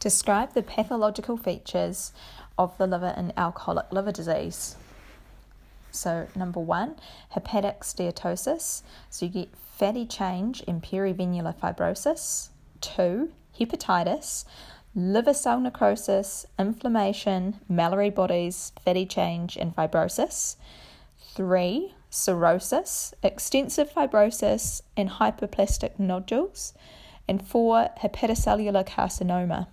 Describe 0.00 0.54
the 0.54 0.62
pathological 0.62 1.36
features 1.36 2.12
of 2.56 2.76
the 2.78 2.86
liver 2.86 3.14
in 3.16 3.32
alcoholic 3.36 3.90
liver 3.92 4.12
disease. 4.12 4.76
So, 5.90 6.28
number 6.36 6.60
one, 6.60 6.96
hepatic 7.30 7.80
steatosis. 7.80 8.82
So, 9.10 9.26
you 9.26 9.32
get 9.32 9.56
fatty 9.56 10.06
change 10.06 10.60
in 10.62 10.80
perivenular 10.80 11.54
fibrosis. 11.54 12.50
Two, 12.80 13.32
hepatitis, 13.58 14.44
liver 14.94 15.34
cell 15.34 15.60
necrosis, 15.60 16.46
inflammation, 16.58 17.60
Mallory 17.68 18.10
bodies, 18.10 18.72
fatty 18.84 19.06
change, 19.06 19.56
and 19.56 19.74
fibrosis. 19.74 20.56
Three, 21.34 21.94
cirrhosis, 22.10 23.14
extensive 23.22 23.92
fibrosis, 23.92 24.82
and 24.96 25.10
hyperplastic 25.10 25.98
nodules. 25.98 26.74
And 27.26 27.46
four, 27.46 27.90
hepatocellular 28.00 28.86
carcinoma. 28.86 29.66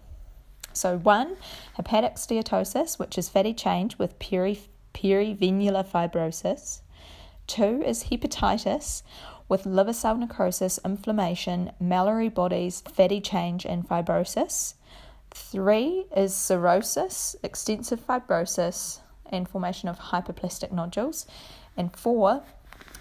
So, 0.75 0.97
one, 0.97 1.37
hepatic 1.75 2.15
steatosis, 2.15 2.99
which 2.99 3.17
is 3.17 3.29
fatty 3.29 3.53
change 3.53 3.97
with 3.97 4.19
peri- 4.19 4.69
perivenular 4.93 5.85
fibrosis. 5.85 6.81
Two 7.47 7.81
is 7.85 8.05
hepatitis 8.05 9.03
with 9.47 9.65
liver 9.65 9.93
cell 9.93 10.17
necrosis, 10.17 10.79
inflammation, 10.83 11.71
Mallory 11.79 12.29
bodies, 12.29 12.81
fatty 12.81 13.21
change, 13.21 13.65
and 13.65 13.87
fibrosis. 13.87 14.73
Three 15.31 16.05
is 16.15 16.33
cirrhosis, 16.33 17.35
extensive 17.43 18.05
fibrosis, 18.05 18.99
and 19.27 19.47
formation 19.47 19.87
of 19.89 19.99
hyperplastic 19.99 20.71
nodules. 20.71 21.25
And 21.77 21.95
four 21.95 22.43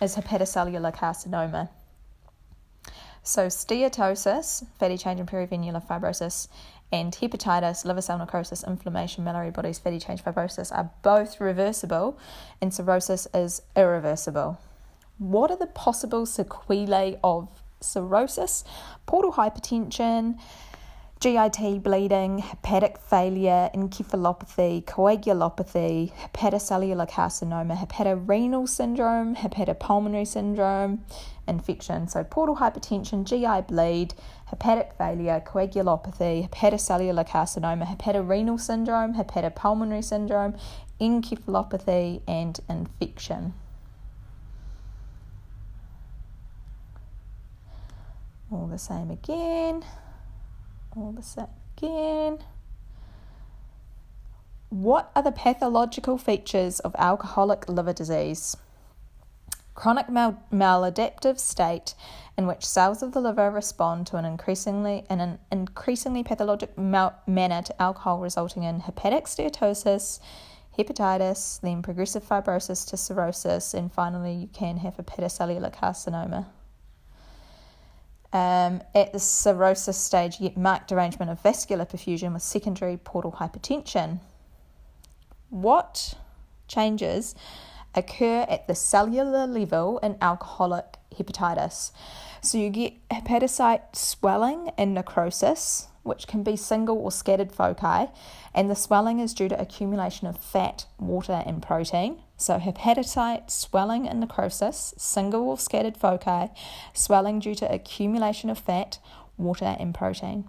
is 0.01 0.17
hepatocellular 0.17 0.95
carcinoma. 0.95 1.71
So, 3.23 3.47
steatosis, 3.47 4.67
fatty 4.79 4.99
change 4.99 5.19
and 5.19 5.29
perivenular 5.29 5.83
fibrosis, 5.83 6.49
and 6.95 7.13
hepatitis, 7.13 7.85
liver 7.85 8.01
cell 8.01 8.19
necrosis, 8.19 8.63
inflammation, 8.63 9.25
Mallory 9.25 9.51
bodies, 9.51 9.81
fatty 9.81 9.99
change, 9.99 10.23
fibrosis 10.23 10.71
are 10.71 10.93
both 11.03 11.41
reversible, 11.41 12.17
and 12.61 12.73
cirrhosis 12.73 13.27
is 13.35 13.63
irreversible. 13.75 14.61
What 15.19 15.51
are 15.51 15.57
the 15.57 15.67
possible 15.67 16.25
sequelae 16.25 17.19
of 17.25 17.49
cirrhosis? 17.81 18.63
Portal 19.07 19.33
hypertension, 19.33 20.39
GIT 21.25 21.83
bleeding, 21.83 22.37
hepatic 22.41 22.99
failure, 22.99 23.71
encephalopathy, 23.75 24.85
coagulopathy, 24.85 26.13
hepatocellular 26.13 27.09
carcinoma, 27.09 27.75
hepatorenal 27.75 28.69
syndrome, 28.69 29.35
hepatopulmonary 29.35 30.27
syndrome, 30.27 31.03
infection. 31.49 32.09
So, 32.09 32.25
portal 32.25 32.57
hypertension, 32.57 33.25
GI 33.25 33.63
bleed, 33.73 34.13
hepatic 34.49 34.93
failure, 34.99 35.43
coagulopathy, 35.47 36.47
hepatocellular 36.47 37.27
carcinoma, 37.27 37.87
hepatorenal 37.87 38.61
syndrome, 38.61 39.15
hepatopulmonary 39.15 40.05
syndrome, 40.05 40.55
encephalopathy, 41.01 42.21
and 42.29 42.61
infection. 42.69 43.55
All 48.53 48.67
the 48.67 48.79
same 48.79 49.11
again 49.11 49.85
all 50.97 51.13
the 51.13 51.23
same 51.23 51.47
again. 51.77 52.39
What 54.71 55.11
are 55.15 55.23
the 55.23 55.33
pathological 55.33 56.19
features 56.19 56.81
of 56.81 56.95
alcoholic 56.99 57.69
liver 57.69 57.93
disease? 57.93 58.57
Chronic 59.75 60.09
mal- 60.09 60.43
maladaptive 60.53 61.39
state 61.39 61.95
in 62.37 62.47
which 62.47 62.65
cells 62.65 63.03
of 63.03 63.13
the 63.13 63.21
liver 63.21 63.51
respond 63.51 64.07
to 64.09 64.17
an 64.17 64.25
increasingly 64.25 65.05
in 65.09 65.21
an 65.21 65.39
increasingly 65.53 66.23
pathologic 66.25 66.77
mal- 66.77 67.15
manner 67.27 67.63
to 67.63 67.83
alcohol, 67.83 68.19
resulting 68.19 68.65
in 68.65 68.81
hepatic 68.81 69.27
steatosis, 69.27 70.21
hepatitis, 70.77 71.61
then 71.61 71.83
progressive 71.83 72.25
fibrosis 72.25 72.89
to 72.89 72.97
cirrhosis, 72.97 73.75
and 73.75 73.93
finally 73.93 74.33
you 74.33 74.49
can 74.49 74.79
have 74.79 74.97
hepatocellular 74.97 75.73
carcinoma. 75.73 76.47
Um, 78.35 78.83
at 78.97 79.13
the 79.13 79.21
cirrhosis 79.21 79.97
stage, 79.97 80.41
you 80.41 80.49
get 80.49 80.59
marked 80.59 80.89
derangement 80.89 81.31
of 81.31 81.41
vascular 81.41 81.85
perfusion 81.85 82.33
with 82.33 82.43
secondary 82.43 82.97
portal 82.97 83.31
hypertension. 83.31 84.19
What 85.51 86.15
changes 86.67 87.37
occur 87.95 88.45
at 88.49 88.67
the 88.67 88.75
cellular 88.75 89.47
level 89.47 89.99
in 89.99 90.17
alcoholic 90.21 90.97
hepatitis? 91.17 91.93
So 92.41 92.59
you 92.59 92.71
get 92.71 93.09
hepatocyte 93.09 93.95
swelling 93.95 94.73
and 94.77 94.95
necrosis, 94.95 95.87
which 96.03 96.27
can 96.27 96.43
be 96.43 96.57
single 96.57 96.99
or 96.99 97.13
scattered 97.13 97.53
foci, 97.53 98.11
and 98.53 98.69
the 98.69 98.75
swelling 98.75 99.21
is 99.21 99.33
due 99.33 99.49
to 99.49 99.61
accumulation 99.61 100.27
of 100.27 100.39
fat, 100.39 100.87
water, 100.99 101.45
and 101.47 101.63
protein. 101.63 102.24
So, 102.37 102.59
hepatocyte 102.59 103.51
swelling 103.51 104.09
and 104.09 104.21
necrosis, 104.21 104.95
single 104.99 105.49
or 105.49 105.59
scattered 105.59 105.97
foci, 105.97 106.51
swelling 106.93 107.39
due 107.39 107.55
to 107.55 107.73
accumulation 107.73 108.51
of 108.51 108.59
fat, 108.59 108.99
water, 109.37 109.77
and 109.79 109.95
protein. 109.95 110.49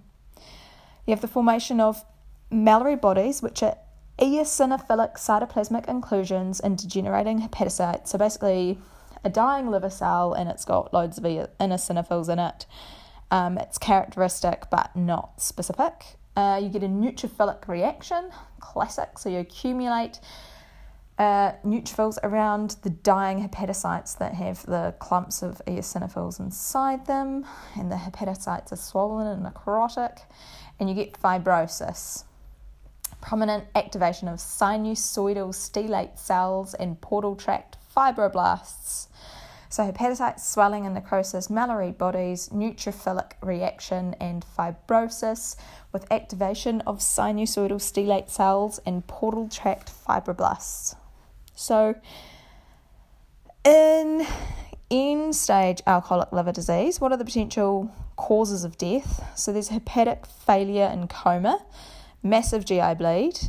You 1.06 1.12
have 1.12 1.22
the 1.22 1.28
formation 1.28 1.80
of 1.80 2.04
Mallory 2.50 2.96
bodies, 2.96 3.42
which 3.42 3.62
are 3.62 3.78
eosinophilic 4.20 5.16
cytoplasmic 5.18 5.88
inclusions 5.88 6.60
in 6.60 6.76
degenerating 6.76 7.42
hepatocytes. 7.42 8.08
So, 8.08 8.18
basically, 8.18 8.80
a 9.26 9.30
dying 9.30 9.70
liver 9.70 9.90
cell 9.90 10.34
and 10.34 10.48
it's 10.50 10.64
got 10.64 10.94
loads 10.94 11.18
of 11.18 11.24
eosinophils 11.24 12.30
in 12.30 12.40
it. 12.40 12.66
Um, 13.32 13.58
it's 13.58 13.78
characteristic 13.78 14.70
but 14.70 14.96
not 14.96 15.42
specific. 15.42 16.18
Uh, 16.38 16.60
you 16.62 16.70
get 16.70 16.84
a 16.84 16.88
neutrophilic 16.88 17.68
reaction, 17.68 18.30
classic. 18.60 19.18
So 19.18 19.30
you 19.30 19.40
accumulate 19.40 20.20
uh, 21.18 21.54
neutrophils 21.66 22.18
around 22.24 22.76
the 22.84 22.90
dying 22.90 23.48
hepatocytes 23.48 24.18
that 24.18 24.34
have 24.34 24.66
the 24.66 24.94
clumps 25.00 25.42
of 25.42 25.62
eosinophils 25.66 26.40
inside 26.40 27.06
them, 27.06 27.46
and 27.78 27.92
the 27.92 27.96
hepatocytes 27.96 28.72
are 28.72 28.78
swollen 28.78 29.28
and 29.28 29.46
necrotic, 29.46 30.20
and 30.80 30.90
you 30.90 30.96
get 30.96 31.14
fibrosis. 31.14 32.26
Prominent 33.22 33.66
activation 33.76 34.28
of 34.28 34.40
sinusoidal 34.40 35.54
stellate 35.54 36.20
cells 36.20 36.74
and 36.74 37.00
portal 37.00 37.36
tract 37.36 37.78
fibroblasts. 37.96 39.08
So, 39.70 39.90
hepatocyte 39.92 40.40
swelling 40.40 40.86
and 40.86 40.96
necrosis, 40.96 41.50
Mallory 41.50 41.92
bodies, 41.92 42.50
neutrophilic 42.50 43.32
reaction, 43.42 44.16
and 44.20 44.46
fibrosis 44.46 45.56
with 45.92 46.12
activation 46.12 46.82
of 46.82 47.00
sinusoidal 47.00 47.80
stellate 47.80 48.30
cells 48.30 48.80
and 48.86 49.08
portal 49.08 49.48
tract 49.50 49.92
fibroblasts. 50.08 50.96
So, 51.56 51.96
in 53.64 54.28
end 54.92 55.36
stage 55.36 55.82
alcoholic 55.88 56.32
liver 56.32 56.52
disease, 56.52 57.02
what 57.02 57.12
are 57.12 57.18
the 57.18 57.26
potential 57.26 57.92
causes 58.18 58.64
of 58.64 58.78
death? 58.78 59.24
So, 59.36 59.54
there's 59.54 59.70
hepatic 59.70 60.26
failure 60.26 60.86
and 60.86 61.10
coma, 61.10 61.66
massive 62.22 62.66
GI 62.66 62.96
bleed, 62.96 63.40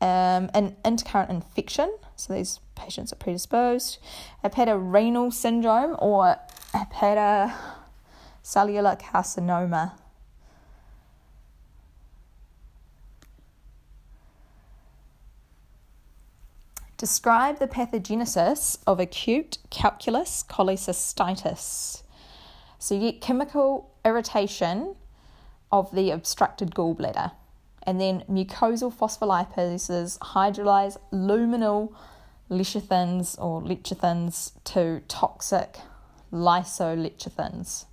um, 0.00 0.50
an 0.54 0.76
intercurrent 0.84 1.30
infection, 1.30 1.94
so 2.16 2.34
these 2.34 2.60
patients 2.74 3.12
are 3.12 3.16
predisposed, 3.16 3.98
hepatorenal 4.42 5.32
syndrome 5.32 5.96
or 5.98 6.36
hepatocellular 6.74 9.00
carcinoma. 9.00 9.92
Describe 17.04 17.58
the 17.58 17.68
pathogenesis 17.68 18.78
of 18.86 18.98
acute 18.98 19.58
calculous 19.68 20.42
cholecystitis. 20.48 22.02
So 22.78 22.94
you 22.94 23.12
get 23.12 23.20
chemical 23.20 23.90
irritation 24.06 24.96
of 25.70 25.94
the 25.94 26.10
obstructed 26.10 26.70
gallbladder 26.70 27.32
and 27.82 28.00
then 28.00 28.24
mucosal 28.26 28.90
phospholipases 28.90 30.18
hydrolyze 30.20 30.96
luminal 31.12 31.92
lecithins 32.50 33.38
or 33.38 33.60
lecithins 33.60 34.52
to 34.64 35.02
toxic 35.06 35.80
lysolecithins. 36.32 37.84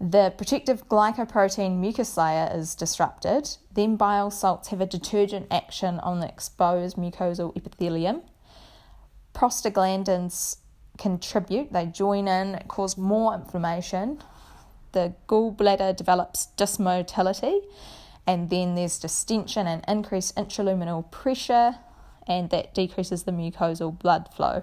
The 0.00 0.32
protective 0.34 0.88
glycoprotein 0.88 1.76
mucus 1.76 2.16
layer 2.16 2.50
is 2.54 2.74
disrupted, 2.74 3.58
then 3.70 3.96
bile 3.96 4.30
salts 4.30 4.68
have 4.68 4.80
a 4.80 4.86
detergent 4.86 5.48
action 5.50 5.98
on 6.00 6.20
the 6.20 6.28
exposed 6.28 6.96
mucosal 6.96 7.54
epithelium. 7.54 8.22
Prostaglandins 9.34 10.56
contribute, 10.96 11.74
they 11.74 11.84
join 11.84 12.28
in, 12.28 12.62
cause 12.66 12.96
more 12.96 13.34
inflammation. 13.34 14.22
The 14.92 15.14
gallbladder 15.28 15.94
develops 15.96 16.48
dysmotility 16.56 17.60
and 18.26 18.48
then 18.48 18.76
there's 18.76 18.98
distension 18.98 19.66
and 19.66 19.84
increased 19.86 20.34
intraluminal 20.34 21.10
pressure, 21.10 21.76
and 22.26 22.50
that 22.50 22.74
decreases 22.74 23.24
the 23.24 23.32
mucosal 23.32 23.98
blood 23.98 24.28
flow. 24.34 24.62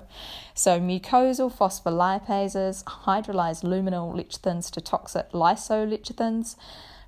So, 0.53 0.79
mucosal 0.79 1.51
phospholipases 1.51 2.83
hydrolyze 2.83 3.63
luminal 3.63 4.13
lecithins 4.13 4.71
to 4.71 4.81
toxic 4.81 5.31
lysolecithins. 5.31 6.55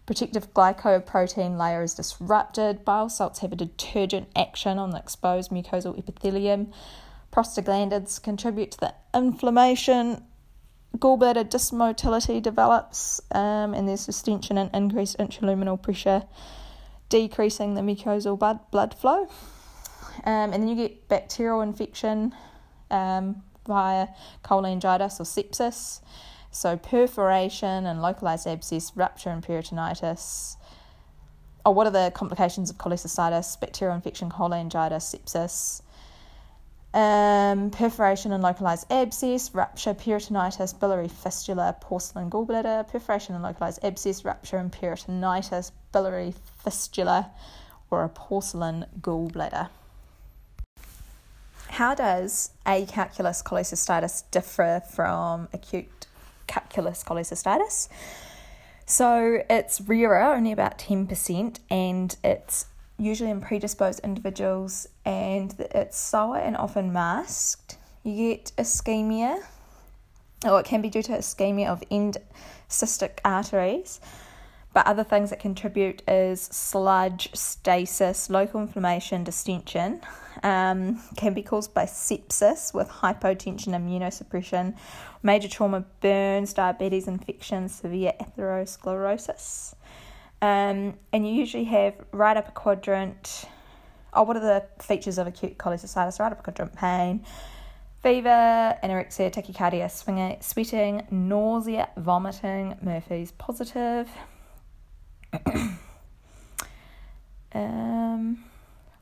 Protective 0.06 0.54
glycoprotein 0.56 1.60
layer 1.60 1.84
is 1.84 1.94
disrupted. 1.94 2.84
Bile 2.84 3.10
salts 3.10 3.40
have 3.40 3.52
a 3.52 3.56
detergent 3.56 4.28
action 4.36 4.80
on 4.80 4.90
the 4.90 4.98
exposed 4.98 5.52
mucosal 5.52 5.98
epithelium. 5.98 6.72
Prostaglandins 7.32 8.22
contribute 8.22 8.72
to 8.72 8.80
the 8.80 8.94
inflammation. 9.14 10.24
Gallbladder 10.98 11.48
dysmotility 11.48 12.42
develops, 12.42 13.22
um, 13.32 13.76
and 13.76 13.88
there's 13.88 14.08
distension 14.08 14.58
and 14.58 14.74
increased 14.74 15.18
intraluminal 15.20 15.80
pressure, 15.80 16.24
decreasing 17.10 17.76
the 17.76 17.82
mucosal 17.82 18.38
blood, 18.38 18.60
blood 18.72 18.96
flow. 18.96 19.28
Um, 20.26 20.54
and 20.54 20.54
then 20.54 20.68
you 20.68 20.76
get 20.76 21.08
bacterial 21.08 21.62
infection 21.62 22.34
um, 22.92 23.44
via 23.66 24.08
cholangitis 24.44 25.20
or 25.20 25.24
sepsis. 25.24 26.02
So, 26.52 26.78
perforation 26.78 27.86
and 27.86 28.02
localized 28.02 28.48
abscess, 28.48 28.92
rupture 28.96 29.30
and 29.30 29.44
peritonitis. 29.44 30.56
Oh, 31.66 31.72
what 31.72 31.86
are 31.86 31.92
the 31.92 32.12
complications 32.16 32.70
of 32.70 32.78
cholecystitis, 32.78 33.60
bacterial 33.60 33.96
infection, 33.96 34.30
cholangitis, 34.30 35.16
sepsis? 35.16 35.82
Um, 36.92 37.70
perforation 37.70 38.32
and 38.32 38.42
localized 38.42 38.92
abscess, 38.92 39.54
rupture, 39.54 39.94
peritonitis, 39.94 40.80
biliary 40.80 41.08
fistula, 41.08 41.76
porcelain 41.80 42.32
gallbladder, 42.32 42.88
perforation 42.88 43.36
and 43.36 43.44
localized 43.44 43.84
abscess, 43.84 44.26
rupture 44.26 44.58
and 44.58 44.72
peritonitis, 44.72 45.72
biliary 45.92 46.34
fistula, 46.64 47.30
or 47.92 48.04
a 48.04 48.10
porcelain 48.10 48.88
gallbladder. 49.02 49.70
How 51.70 51.94
does 51.96 52.52
acalculous 52.66 53.42
cholecystitis 53.44 54.24
differ 54.32 54.82
from 54.92 55.48
acute 55.54 56.08
calculous 56.48 57.04
cholecystitis? 57.04 57.88
So 58.86 59.44
it's 59.50 59.80
rarer, 59.80 60.34
only 60.34 60.52
about 60.52 60.80
10%, 60.80 61.60
and 61.70 62.18
it's 62.24 62.66
usually 62.98 63.30
in 63.30 63.40
predisposed 63.40 64.00
individuals, 64.04 64.88
and 65.06 65.56
it's 65.60 65.98
sour 65.98 66.38
and 66.38 66.58
often 66.58 66.92
masked. 66.92 67.78
You 68.04 68.34
get 68.34 68.52
ischemia, 68.58 69.44
or 70.44 70.60
it 70.60 70.66
can 70.66 70.82
be 70.82 70.90
due 70.90 71.04
to 71.04 71.12
ischemia 71.12 71.68
of 71.68 71.84
end 71.92 72.18
cystic 72.68 73.20
arteries. 73.24 74.02
But 74.74 74.88
other 74.88 75.04
things 75.04 75.30
that 75.30 75.40
contribute 75.40 76.02
is 76.08 76.42
sludge, 76.42 77.30
stasis, 77.34 78.30
local 78.30 78.60
inflammation, 78.60 79.24
distension. 79.24 80.02
Um, 80.42 81.02
can 81.18 81.34
be 81.34 81.44
caused 81.44 81.74
by 81.74 81.84
sepsis 81.84 82.74
with 82.74 82.88
hypotension, 82.88 83.74
immunosuppression, 83.74 84.78
major 85.22 85.50
trauma, 85.50 85.84
burns, 86.00 86.54
diabetes, 86.54 87.08
infection, 87.08 87.68
severe 87.68 88.14
atherosclerosis. 88.22 89.74
Um, 90.42 90.98
and 91.12 91.28
you 91.28 91.34
usually 91.34 91.66
have 91.66 91.96
right 92.12 92.38
upper 92.38 92.52
quadrant. 92.52 93.46
Oh, 94.14 94.24
what 94.24 94.38
are 94.38 94.42
the 94.42 94.66
features 94.82 95.18
of 95.18 95.28
acute 95.28 95.58
cholecystitis? 95.58 96.20
Right 96.20 96.32
upper 96.32 96.44
quadrant 96.44 96.76
pain, 96.76 97.26
fever, 98.02 98.78
anorexia, 98.82 99.32
tachycardia, 99.32 99.92
swinging, 99.92 100.38
sweating, 100.40 101.06
nausea, 101.12 101.90
vomiting. 101.98 102.78
Murphy's 102.82 103.32
positive. 103.34 104.10
um, 107.54 108.44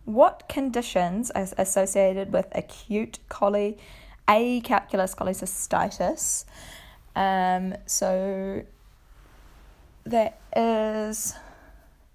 what 0.08 0.48
conditions 0.48 1.32
are 1.32 1.50
associated 1.58 2.32
with 2.32 2.48
acute 2.54 3.20
choly, 3.30 3.78
acalculous 4.26 5.14
cholecystitis? 5.14 6.46
Um, 7.14 7.76
so 7.86 8.64
that 10.06 10.40
is 10.56 11.34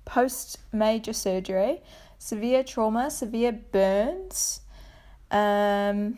post 0.06 0.58
major 0.72 1.12
surgery, 1.12 1.82
severe 2.18 2.64
trauma, 2.64 3.10
severe 3.10 3.52
burns, 3.52 4.62
um, 5.30 6.16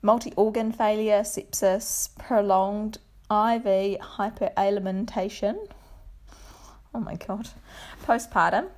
multi 0.00 0.32
organ 0.36 0.70
failure, 0.70 1.22
sepsis, 1.22 2.16
prolonged 2.16 2.98
IV 3.28 3.98
hyperalimentation. 3.98 5.56
Oh 6.94 7.00
my 7.00 7.16
god. 7.16 7.48
Postpartum. 8.04 8.68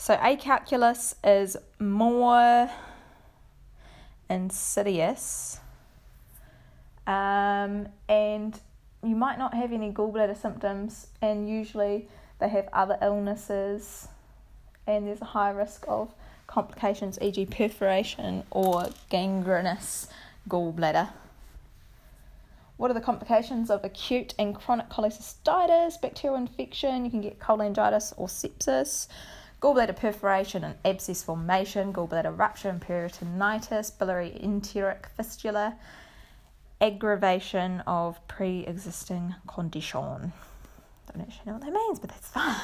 So 0.00 0.14
Acalculous 0.14 1.14
is 1.22 1.58
more 1.78 2.70
insidious. 4.30 5.60
Um, 7.06 7.86
and 8.08 8.58
you 9.02 9.14
might 9.14 9.38
not 9.38 9.52
have 9.52 9.72
any 9.72 9.92
gallbladder 9.92 10.40
symptoms, 10.40 11.08
and 11.20 11.50
usually 11.50 12.08
they 12.38 12.48
have 12.48 12.70
other 12.72 12.96
illnesses, 13.02 14.08
and 14.86 15.06
there's 15.06 15.20
a 15.20 15.26
high 15.26 15.50
risk 15.50 15.84
of 15.86 16.14
complications, 16.46 17.18
e.g., 17.20 17.44
perforation 17.44 18.44
or 18.50 18.88
gangrenous 19.10 20.08
gallbladder. 20.48 21.10
What 22.78 22.90
are 22.90 22.94
the 22.94 23.02
complications 23.02 23.68
of 23.68 23.84
acute 23.84 24.32
and 24.38 24.54
chronic 24.54 24.88
cholecystitis, 24.88 26.00
bacterial 26.00 26.36
infection? 26.36 27.04
You 27.04 27.10
can 27.10 27.20
get 27.20 27.38
cholangitis 27.38 28.14
or 28.16 28.28
sepsis, 28.28 29.06
gallbladder 29.60 29.96
perforation 29.96 30.64
and 30.64 30.74
abscess 30.84 31.22
formation, 31.22 31.92
gallbladder 31.92 32.36
rupture 32.36 32.70
and 32.70 32.80
peritonitis, 32.80 33.96
biliary 33.98 34.38
enteric 34.42 35.06
fistula, 35.16 35.76
aggravation 36.80 37.80
of 37.86 38.26
pre 38.26 38.60
existing 38.66 39.34
condition. 39.46 40.32
Don't 41.12 41.22
actually 41.22 41.46
know 41.46 41.52
what 41.54 41.62
that 41.62 41.72
means, 41.72 41.98
but 41.98 42.10
that's 42.10 42.28
fine. 42.28 42.56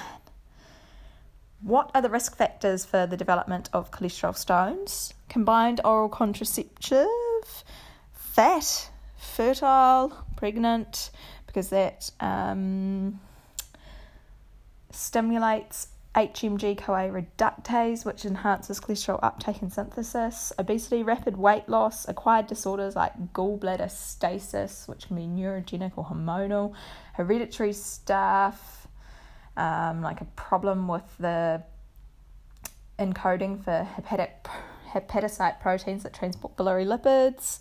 What 1.63 1.91
are 1.95 2.03
the 2.03 2.11
risk 2.11 2.37
factors 2.37 2.85
for 2.85 3.07
the 3.07 3.17
development 3.17 3.69
of 3.73 3.91
cholesterol 3.91 4.37
stones? 4.37 5.15
Combined 5.29 5.81
oral 5.85 6.09
contraceptive, 6.09 7.07
fat, 8.13 8.91
fertile, 9.17 10.13
pregnant, 10.37 11.11
because 11.47 11.71
that 11.71 12.11
um, 12.21 13.19
stimulates 14.91 15.89
HMG 16.17 16.79
CoA 16.79 17.11
reductase, 17.11 18.07
which 18.07 18.25
enhances 18.25 18.81
cholesterol 18.81 19.19
uptake 19.23 19.61
and 19.61 19.71
synthesis, 19.71 20.51
obesity, 20.59 21.03
rapid 21.03 21.37
weight 21.37 21.69
loss, 21.69 22.09
acquired 22.09 22.47
disorders 22.47 22.97
like 22.97 23.13
gallbladder 23.35 23.91
stasis, 23.91 24.89
which 24.89 25.09
can 25.09 25.17
be 25.17 25.23
neurogenic 25.23 25.93
or 25.97 26.07
hormonal, 26.07 26.73
hereditary 27.13 27.75
stuff, 27.75 28.88
um, 29.59 30.00
like 30.00 30.23
a 30.23 30.26
problem 30.37 30.88
with 30.88 31.05
the 31.19 31.62
encoding 32.99 33.62
for 33.62 33.85
hepatic 33.85 34.47
hepatocyte 34.88 35.61
proteins 35.61 36.02
that 36.02 36.14
transport 36.14 36.57
biliary 36.57 36.87
lipids, 36.87 37.61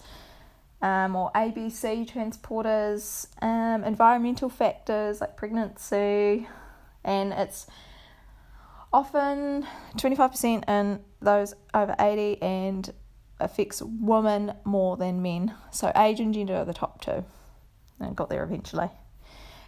um, 0.81 1.13
or 1.13 1.29
ABC 1.35 2.09
transporters, 2.09 3.27
um, 3.43 3.83
environmental 3.83 4.47
factors 4.47 5.19
like 5.19 5.35
pregnancy, 5.35 6.47
and 7.03 7.33
it's 7.33 7.67
often 8.95 9.67
25% 9.97 10.69
in 10.69 11.01
those 11.19 11.53
over 11.73 11.93
80 11.99 12.41
and 12.41 12.93
affects 13.41 13.81
women 13.81 14.53
more 14.63 14.95
than 14.95 15.21
men. 15.21 15.53
So 15.69 15.91
age 15.97 16.21
and 16.21 16.33
gender 16.33 16.55
are 16.55 16.63
the 16.63 16.73
top 16.73 17.01
two. 17.01 17.25
And 17.99 18.15
got 18.15 18.29
there 18.29 18.41
eventually. 18.41 18.89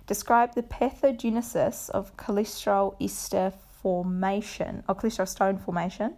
Describe 0.05 0.55
the 0.55 0.63
pathogenesis 0.63 1.89
of 1.89 2.15
cholesterol 2.15 2.95
ester 3.01 3.51
formation 3.81 4.85
or 4.87 4.95
cholesterol 4.95 5.27
stone 5.27 5.57
formation. 5.57 6.15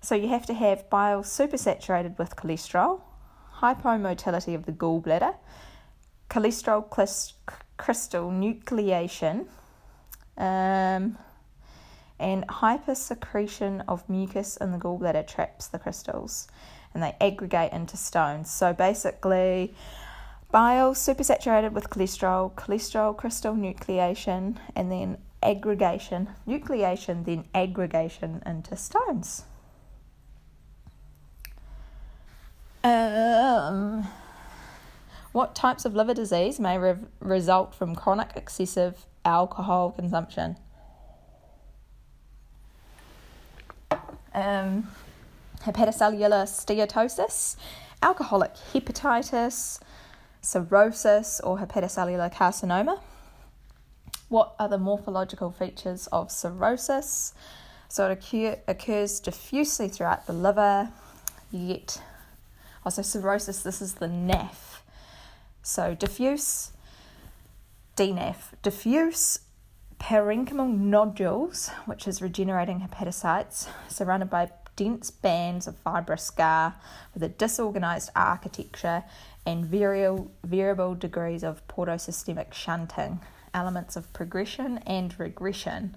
So 0.00 0.14
you 0.14 0.28
have 0.28 0.46
to 0.46 0.54
have 0.54 0.88
bile 0.88 1.24
supersaturated 1.24 2.16
with 2.16 2.36
cholesterol, 2.36 3.00
hypomotility 3.56 4.54
of 4.54 4.66
the 4.66 4.72
gallbladder, 4.72 5.34
cholesterol 6.30 6.88
crystal 7.76 8.30
nucleation, 8.30 9.46
um, 10.36 11.18
and 12.18 12.46
hypersecretion 12.48 13.84
of 13.88 14.08
mucus 14.08 14.56
in 14.56 14.72
the 14.72 14.78
gallbladder 14.78 15.26
traps 15.26 15.66
the 15.66 15.78
crystals 15.78 16.48
and 16.94 17.02
they 17.02 17.14
aggregate 17.20 17.72
into 17.72 17.96
stones. 17.96 18.50
So 18.50 18.72
basically, 18.72 19.74
Bile 20.50 20.94
supersaturated 20.94 21.72
with 21.72 21.90
cholesterol, 21.90 22.54
cholesterol 22.54 23.16
crystal 23.16 23.54
nucleation, 23.54 24.56
and 24.74 24.90
then 24.90 25.18
aggregation, 25.42 26.28
nucleation, 26.46 27.24
then 27.26 27.44
aggregation 27.54 28.42
into 28.46 28.76
stones. 28.76 29.44
Um, 32.82 34.06
what 35.32 35.54
types 35.54 35.84
of 35.84 35.94
liver 35.94 36.14
disease 36.14 36.60
may 36.60 36.78
re- 36.78 36.96
result 37.20 37.74
from 37.74 37.94
chronic 37.94 38.30
excessive 38.36 39.04
alcohol 39.24 39.90
consumption? 39.90 40.56
Um, 44.36 44.86
hepatocellular 45.62 46.44
steatosis, 46.44 47.56
alcoholic 48.02 48.54
hepatitis, 48.72 49.80
cirrhosis 50.42 51.40
or 51.40 51.58
hepatocellular 51.58 52.32
carcinoma. 52.32 53.00
What 54.28 54.54
are 54.58 54.68
the 54.68 54.76
morphological 54.76 55.50
features 55.50 56.06
of 56.08 56.30
cirrhosis? 56.30 57.32
So 57.88 58.10
it 58.10 58.18
occur, 58.18 58.58
occurs 58.68 59.20
diffusely 59.20 59.88
throughout 59.88 60.26
the 60.26 60.34
liver. 60.34 60.90
yet, 61.50 62.02
also 62.84 63.00
cirrhosis, 63.00 63.62
this 63.62 63.80
is 63.80 63.94
the 63.94 64.06
NAF. 64.06 64.80
So 65.62 65.94
diffuse, 65.94 66.72
DNAF, 67.96 68.52
diffuse 68.62 69.40
parenchymal 70.06 70.72
nodules, 70.72 71.68
which 71.84 72.06
is 72.06 72.22
regenerating 72.22 72.78
hepatocytes, 72.78 73.66
surrounded 73.88 74.30
by 74.30 74.48
dense 74.76 75.10
bands 75.10 75.66
of 75.66 75.76
fibrous 75.78 76.22
scar 76.22 76.76
with 77.12 77.24
a 77.24 77.28
disorganized 77.28 78.10
architecture 78.14 79.02
and 79.44 79.66
variable, 79.66 80.30
variable 80.44 80.94
degrees 80.94 81.42
of 81.42 81.66
portosystemic 81.66 82.54
shunting, 82.54 83.18
elements 83.52 83.96
of 83.96 84.12
progression 84.12 84.78
and 84.86 85.18
regression. 85.18 85.96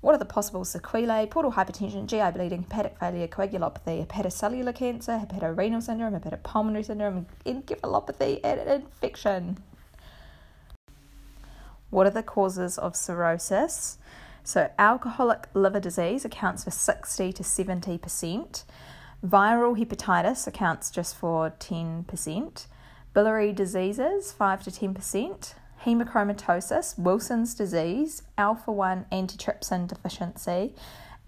What 0.00 0.14
are 0.14 0.18
the 0.18 0.24
possible 0.24 0.64
sequelae? 0.64 1.26
Portal 1.26 1.52
hypertension, 1.52 2.06
GI 2.06 2.30
bleeding, 2.30 2.62
hepatic 2.62 2.98
failure, 2.98 3.28
coagulopathy, 3.28 4.06
hepatocellular 4.06 4.74
cancer, 4.74 5.22
hepatorenal 5.22 5.82
syndrome, 5.82 6.18
hepatopulmonary 6.18 6.86
syndrome, 6.86 7.26
encephalopathy, 7.44 8.40
and 8.42 8.60
infection. 8.70 9.58
What 11.90 12.06
are 12.06 12.10
the 12.10 12.22
causes 12.22 12.78
of 12.78 12.94
cirrhosis? 12.96 13.98
So, 14.44 14.70
alcoholic 14.78 15.48
liver 15.54 15.80
disease 15.80 16.24
accounts 16.24 16.64
for 16.64 16.70
60 16.70 17.32
to 17.32 17.42
70%. 17.42 18.64
Viral 19.24 19.78
hepatitis 19.78 20.46
accounts 20.46 20.90
just 20.90 21.16
for 21.16 21.50
10%. 21.58 22.66
Biliary 23.14 23.52
diseases, 23.52 24.32
5 24.32 24.64
to 24.64 24.70
10% 24.70 25.54
hemochromatosis, 25.84 26.98
Wilson's 26.98 27.54
disease, 27.54 28.22
alpha 28.36 28.72
1 28.72 29.06
antitrypsin 29.12 29.86
deficiency, 29.86 30.74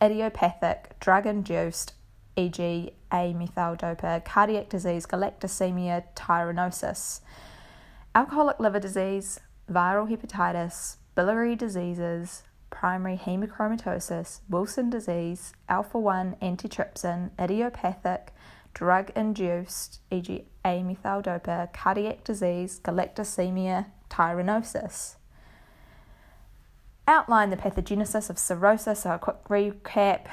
idiopathic, 0.03 0.99
drug 1.01 1.27
induced, 1.27 1.95
e.g., 2.37 2.93
A 3.13 3.33
methyl-dopa, 3.35 4.25
cardiac 4.25 4.69
disease, 4.69 5.07
galactosemia, 5.07 6.05
tyrosinosis, 6.15 7.21
alcoholic 8.15 8.59
liver 8.59 8.81
disease, 8.81 9.41
viral 9.71 10.11
hepatitis, 10.11 10.97
biliary 11.15 11.55
diseases, 11.57 12.43
primary 12.71 13.17
hemochromatosis, 13.17 14.41
Wilson 14.49 14.91
disease, 14.91 15.53
alpha 15.69 15.99
1 15.99 16.37
antitrypsin, 16.43 17.31
idiopathic, 17.39 18.33
drug 18.75 19.11
induced, 19.17 20.01
e.g., 20.11 20.45
A 20.65 20.83
methyl-dopa, 20.83 21.73
cardiac 21.73 22.25
disease, 22.25 22.81
galactosemia, 22.83 23.87
tyrosinosis. 24.09 25.17
Outline 27.09 27.51
the 27.51 27.57
pathogenesis 27.57 28.31
of 28.31 28.39
cirrhosis, 28.39 29.01
so 29.01 29.13
a 29.13 29.19
quick 29.19 29.43
recap. 29.49 30.27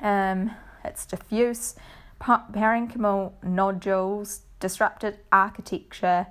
Um, 0.00 0.52
it's 0.84 1.06
diffuse, 1.06 1.74
parenchymal 2.20 3.32
nodules, 3.42 4.42
disrupted 4.60 5.18
architecture, 5.32 6.28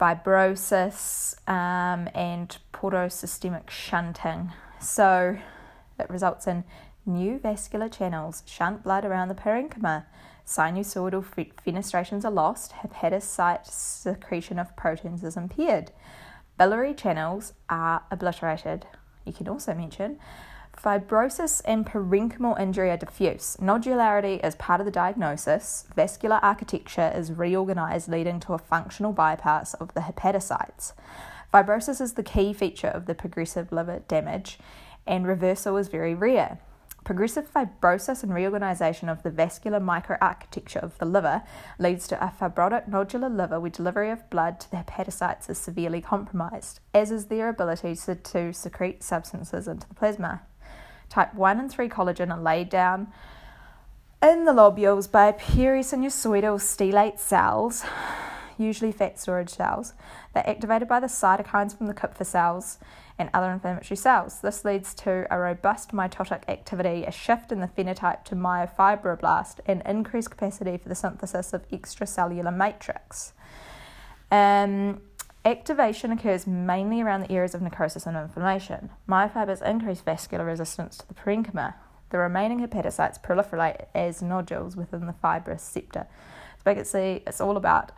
fibrosis, 0.00 1.36
um, 1.48 2.08
and 2.14 2.58
portosystemic 2.72 3.70
shunting. 3.70 4.52
So 4.80 5.38
it 5.98 6.10
results 6.10 6.46
in 6.46 6.64
new 7.04 7.38
vascular 7.38 7.88
channels, 7.88 8.42
shunt 8.46 8.82
blood 8.82 9.04
around 9.04 9.28
the 9.28 9.34
parenchyma, 9.34 10.04
sinusoidal 10.46 11.24
fenestrations 11.66 12.24
are 12.24 12.30
lost, 12.30 12.72
hepatocyte 12.72 13.66
secretion 13.66 14.58
of 14.58 14.74
proteins 14.76 15.24
is 15.24 15.36
impaired, 15.36 15.90
biliary 16.56 16.94
channels 16.94 17.52
are 17.68 18.02
obliterated. 18.10 18.86
You 19.24 19.32
can 19.32 19.48
also 19.48 19.74
mention 19.74 20.18
fibrosis 20.82 21.60
and 21.64 21.84
parenchymal 21.84 22.58
injury 22.60 22.90
are 22.90 22.96
diffuse. 22.96 23.56
Nodularity 23.60 24.44
is 24.44 24.54
part 24.54 24.80
of 24.80 24.84
the 24.84 24.92
diagnosis. 24.92 25.86
Vascular 25.94 26.38
architecture 26.42 27.12
is 27.14 27.32
reorganized, 27.32 28.08
leading 28.08 28.40
to 28.40 28.54
a 28.54 28.58
functional 28.58 29.12
bypass 29.12 29.74
of 29.74 29.92
the 29.94 30.00
hepatocytes. 30.00 30.92
Fibrosis 31.52 32.00
is 32.00 32.14
the 32.14 32.22
key 32.22 32.52
feature 32.52 32.88
of 32.88 33.06
the 33.06 33.14
progressive 33.14 33.72
liver 33.72 34.02
damage, 34.06 34.58
and 35.06 35.26
reversal 35.26 35.76
is 35.76 35.88
very 35.88 36.14
rare. 36.14 36.58
Progressive 37.04 37.50
fibrosis 37.50 38.22
and 38.22 38.34
reorganization 38.34 39.08
of 39.08 39.22
the 39.22 39.30
vascular 39.30 39.80
microarchitecture 39.80 40.82
of 40.82 40.98
the 40.98 41.06
liver 41.06 41.42
leads 41.78 42.06
to 42.06 42.22
a 42.22 42.28
fibrotic 42.28 42.88
nodular 42.90 43.34
liver 43.34 43.58
where 43.58 43.70
delivery 43.70 44.10
of 44.10 44.28
blood 44.28 44.60
to 44.60 44.70
the 44.70 44.76
hepatocytes 44.76 45.48
is 45.48 45.56
severely 45.56 46.02
compromised, 46.02 46.80
as 46.92 47.10
is 47.10 47.26
their 47.26 47.48
ability 47.48 47.94
to, 47.96 48.14
to 48.14 48.52
secrete 48.52 49.02
substances 49.02 49.66
into 49.66 49.88
the 49.88 49.94
plasma. 49.94 50.42
Type 51.08 51.34
1 51.34 51.58
and 51.58 51.70
3 51.70 51.88
collagen 51.88 52.30
are 52.30 52.40
laid 52.40 52.68
down 52.68 53.12
in 54.22 54.44
the 54.44 54.52
lobules 54.52 55.10
by 55.10 55.32
perisinusoidal 55.32 56.58
stellate 56.58 57.18
cells, 57.18 57.84
usually 58.58 58.90
fat 58.90 59.18
storage 59.18 59.50
cells. 59.50 59.94
They're 60.34 60.48
activated 60.48 60.88
by 60.88 61.00
the 61.00 61.06
cytokines 61.06 61.76
from 61.76 61.86
the 61.86 61.94
Kupffer 61.94 62.26
cells 62.26 62.78
and 63.16 63.30
other 63.32 63.50
inflammatory 63.50 63.96
cells. 63.96 64.40
This 64.40 64.64
leads 64.64 64.92
to 64.94 65.26
a 65.30 65.38
robust 65.38 65.92
mitotic 65.92 66.42
activity, 66.48 67.04
a 67.04 67.12
shift 67.12 67.52
in 67.52 67.60
the 67.60 67.68
phenotype 67.68 68.24
to 68.24 68.34
myofibroblast, 68.34 69.60
and 69.66 69.82
increased 69.86 70.30
capacity 70.30 70.76
for 70.76 70.88
the 70.88 70.94
synthesis 70.94 71.52
of 71.52 71.68
extracellular 71.68 72.54
matrix. 72.54 73.32
Um, 74.30 75.00
activation 75.48 76.12
occurs 76.12 76.46
mainly 76.46 77.00
around 77.00 77.22
the 77.22 77.32
areas 77.32 77.54
of 77.54 77.62
necrosis 77.62 78.06
and 78.06 78.16
inflammation. 78.16 78.90
Myofibers 79.08 79.62
increase 79.62 80.00
vascular 80.00 80.44
resistance 80.44 80.98
to 80.98 81.08
the 81.08 81.14
parenchyma. 81.14 81.74
The 82.10 82.18
remaining 82.18 82.60
hepatocytes 82.60 83.22
proliferate 83.22 83.86
as 83.94 84.22
nodules 84.22 84.76
within 84.76 85.06
the 85.06 85.12
fibrous 85.14 85.62
septa. 85.62 86.06
So 86.58 86.74
basically, 86.74 87.22
it's 87.26 87.40
all 87.40 87.56
about 87.56 87.92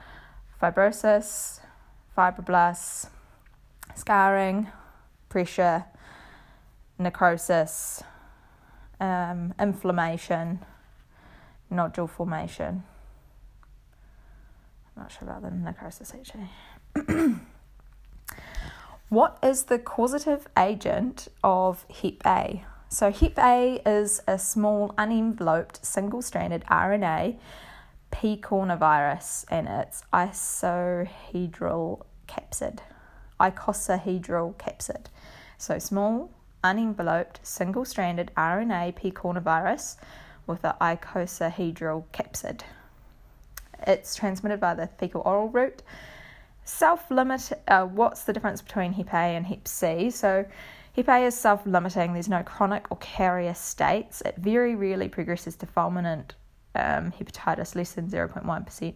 fibrosis, 0.61 1.61
fibroblasts, 2.17 3.09
scarring, 3.95 4.69
pressure, 5.29 5.85
necrosis, 6.99 8.03
um, 9.01 9.55
inflammation, 9.59 10.61
nodule 11.71 12.07
formation. 12.07 12.85
I'm 14.97 15.03
not 15.05 15.13
sure 15.13 15.29
about 15.29 15.43
the 15.43 15.51
necrosis 15.51 16.13
actually. 16.15 16.51
what 19.09 19.39
is 19.43 19.65
the 19.65 19.79
causative 19.79 20.49
agent 20.57 21.29
of 21.45 21.85
Hep 22.03 22.27
A? 22.27 22.65
So, 22.89 23.13
Hep 23.13 23.39
A 23.39 23.81
is 23.87 24.21
a 24.27 24.39
small 24.39 24.95
unenveloped 24.99 25.85
single 25.85 26.23
stranded 26.23 26.65
RNA 26.71 27.39
picornavirus 28.13 29.45
and 29.49 29.69
it's 29.69 30.03
isohedral 30.13 32.03
capsid 32.27 32.81
icosahedral 33.41 34.55
capsid. 34.57 35.07
So 35.59 35.79
small, 35.79 36.31
unenveloped, 36.63 37.41
single 37.43 37.85
stranded 37.85 38.31
RNA 38.37 38.95
picornavirus 38.95 39.97
with 40.47 40.65
an 40.65 40.75
icosahedral 40.81 42.05
capsid. 42.13 42.61
It's 43.87 44.15
transmitted 44.15 44.61
by 44.61 44.75
the 44.75 44.87
fecal 44.87 45.23
oral 45.25 45.49
route. 45.49 45.83
Self 46.71 47.11
limit, 47.11 47.51
uh, 47.69 47.85
what's 47.85 48.23
the 48.23 48.33
difference 48.33 48.63
between 48.63 48.93
Hep 48.93 49.13
A 49.13 49.37
and 49.37 49.45
Hep 49.45 49.67
C? 49.67 50.09
So, 50.09 50.47
Hep 50.95 51.09
A 51.09 51.25
is 51.27 51.35
self 51.35 51.67
limiting, 51.67 52.13
there's 52.15 52.29
no 52.29 52.45
chronic 52.45 52.87
or 52.91 52.97
carrier 52.99 53.55
states. 53.55 54.23
It 54.25 54.37
very 54.39 54.77
rarely 54.77 55.09
progresses 55.09 55.57
to 55.57 55.67
fulminant 55.67 56.31
um, 56.77 57.13
hepatitis, 57.13 57.75
less 57.75 57.93
than 57.93 58.09
0.1%. 58.09 58.95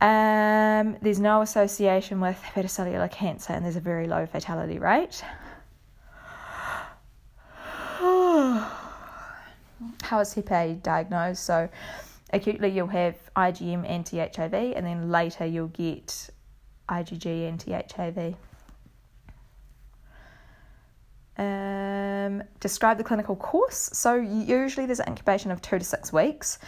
Um, 0.00 0.98
there's 1.00 1.18
no 1.18 1.40
association 1.40 2.20
with 2.20 2.40
hepatocellular 2.42 3.10
cancer, 3.10 3.54
and 3.54 3.64
there's 3.64 3.76
a 3.76 3.80
very 3.80 4.06
low 4.06 4.26
fatality 4.26 4.78
rate. 4.78 5.24
How 10.02 10.20
is 10.20 10.34
Hep 10.34 10.52
A 10.52 10.74
diagnosed? 10.74 11.42
So, 11.42 11.70
acutely 12.32 12.68
you'll 12.68 12.86
have 12.88 13.16
IgM 13.34 13.88
anti 13.88 14.18
HAV, 14.18 14.54
and 14.54 14.86
then 14.86 15.10
later 15.10 15.46
you'll 15.46 15.68
get 15.68 16.30
IgG 16.88 17.48
anti 17.48 17.72
HAV. 17.72 18.34
Um, 21.38 22.42
describe 22.60 22.96
the 22.96 23.04
clinical 23.04 23.36
course. 23.36 23.90
So, 23.92 24.14
usually 24.14 24.86
there's 24.86 25.00
an 25.00 25.08
incubation 25.08 25.50
of 25.50 25.60
two 25.60 25.78
to 25.78 25.84
six 25.84 26.12
weeks. 26.12 26.58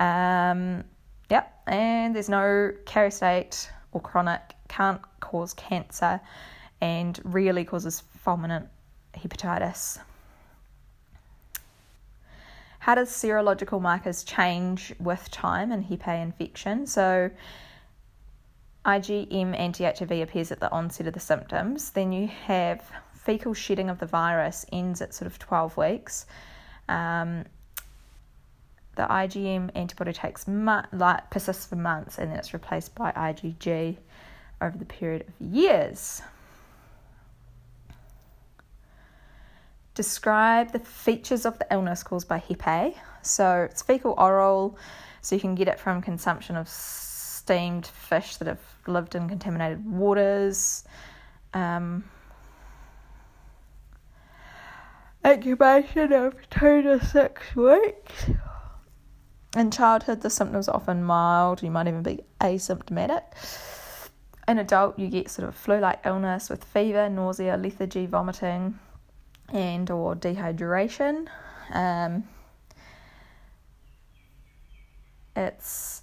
Um, 0.00 0.84
Yep, 1.30 1.62
and 1.66 2.14
there's 2.14 2.30
no 2.30 2.72
carrier 2.86 3.10
state 3.10 3.70
or 3.92 4.00
chronic, 4.00 4.40
can't 4.68 5.00
cause 5.20 5.52
cancer, 5.54 6.20
and 6.80 7.20
rarely 7.22 7.64
causes 7.64 8.02
fulminant 8.24 8.68
hepatitis. 9.14 9.98
How 12.78 12.94
does 12.94 13.10
serological 13.10 13.82
markers 13.82 14.24
change 14.24 14.94
with 14.98 15.30
time 15.30 15.70
in 15.70 15.82
Hep 15.82 16.06
A 16.06 16.14
infection? 16.14 16.86
So, 16.86 17.30
IgM 18.84 19.58
anti 19.58 19.84
HAV 19.84 20.10
appears 20.22 20.50
at 20.52 20.60
the 20.60 20.70
onset 20.70 21.06
of 21.06 21.14
the 21.14 21.20
symptoms. 21.20 21.90
Then 21.90 22.12
you 22.12 22.28
have 22.28 22.82
fecal 23.12 23.52
shedding 23.52 23.90
of 23.90 23.98
the 23.98 24.06
virus 24.06 24.64
ends 24.72 25.02
at 25.02 25.12
sort 25.12 25.26
of 25.26 25.38
12 25.38 25.76
weeks. 25.76 26.26
Um, 26.88 27.44
the 28.96 29.02
IgM 29.02 29.70
antibody 29.74 30.12
takes 30.12 30.48
mu- 30.48 30.82
like 30.92 31.30
persists 31.30 31.66
for 31.66 31.76
months 31.76 32.18
and 32.18 32.30
then 32.30 32.38
it's 32.38 32.52
replaced 32.52 32.94
by 32.94 33.12
IgG 33.12 33.96
over 34.60 34.76
the 34.76 34.84
period 34.84 35.26
of 35.28 35.46
years. 35.46 36.22
Describe 39.94 40.72
the 40.72 40.78
features 40.78 41.44
of 41.44 41.58
the 41.58 41.66
illness 41.70 42.02
caused 42.02 42.28
by 42.28 42.38
Hep 42.38 42.66
A. 42.66 42.96
So 43.22 43.68
it's 43.70 43.82
fecal 43.82 44.14
oral, 44.16 44.78
so 45.22 45.34
you 45.34 45.40
can 45.40 45.54
get 45.54 45.68
it 45.68 45.78
from 45.78 46.00
consumption 46.00 46.56
of 46.56 46.68
steamed 47.48 47.86
fish 47.86 48.36
that 48.36 48.46
have 48.46 48.60
lived 48.86 49.14
in 49.14 49.26
contaminated 49.26 49.82
waters. 49.90 50.84
Um, 51.54 52.04
incubation 55.24 56.12
of 56.12 56.34
two 56.50 56.82
to 56.82 57.02
six 57.02 57.56
weeks. 57.56 58.30
In 59.56 59.70
childhood, 59.70 60.20
the 60.20 60.28
symptoms 60.28 60.68
are 60.68 60.76
often 60.76 61.02
mild, 61.02 61.62
you 61.62 61.70
might 61.70 61.88
even 61.88 62.02
be 62.02 62.20
asymptomatic. 62.38 63.22
In 64.46 64.58
adult, 64.58 64.98
you 64.98 65.08
get 65.08 65.30
sort 65.30 65.48
of 65.48 65.54
flu-like 65.54 66.00
illness 66.04 66.50
with 66.50 66.62
fever, 66.64 67.08
nausea, 67.08 67.56
lethargy, 67.56 68.04
vomiting, 68.04 68.78
and 69.54 69.90
or 69.90 70.14
dehydration. 70.14 71.28
Um, 71.72 72.24
it's 75.34 76.02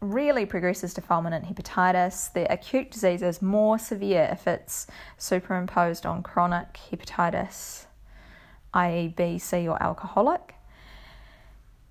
really 0.00 0.46
progresses 0.46 0.94
to 0.94 1.00
fulminant 1.00 1.52
hepatitis. 1.52 2.32
The 2.32 2.50
acute 2.52 2.90
disease 2.90 3.22
is 3.22 3.40
more 3.40 3.78
severe 3.78 4.28
if 4.30 4.46
it's 4.46 4.86
superimposed 5.16 6.04
on 6.06 6.22
chronic 6.22 6.78
hepatitis, 6.90 7.86
i.e., 8.74 9.08
B, 9.08 9.38
C, 9.38 9.66
or 9.66 9.82
alcoholic 9.82 10.56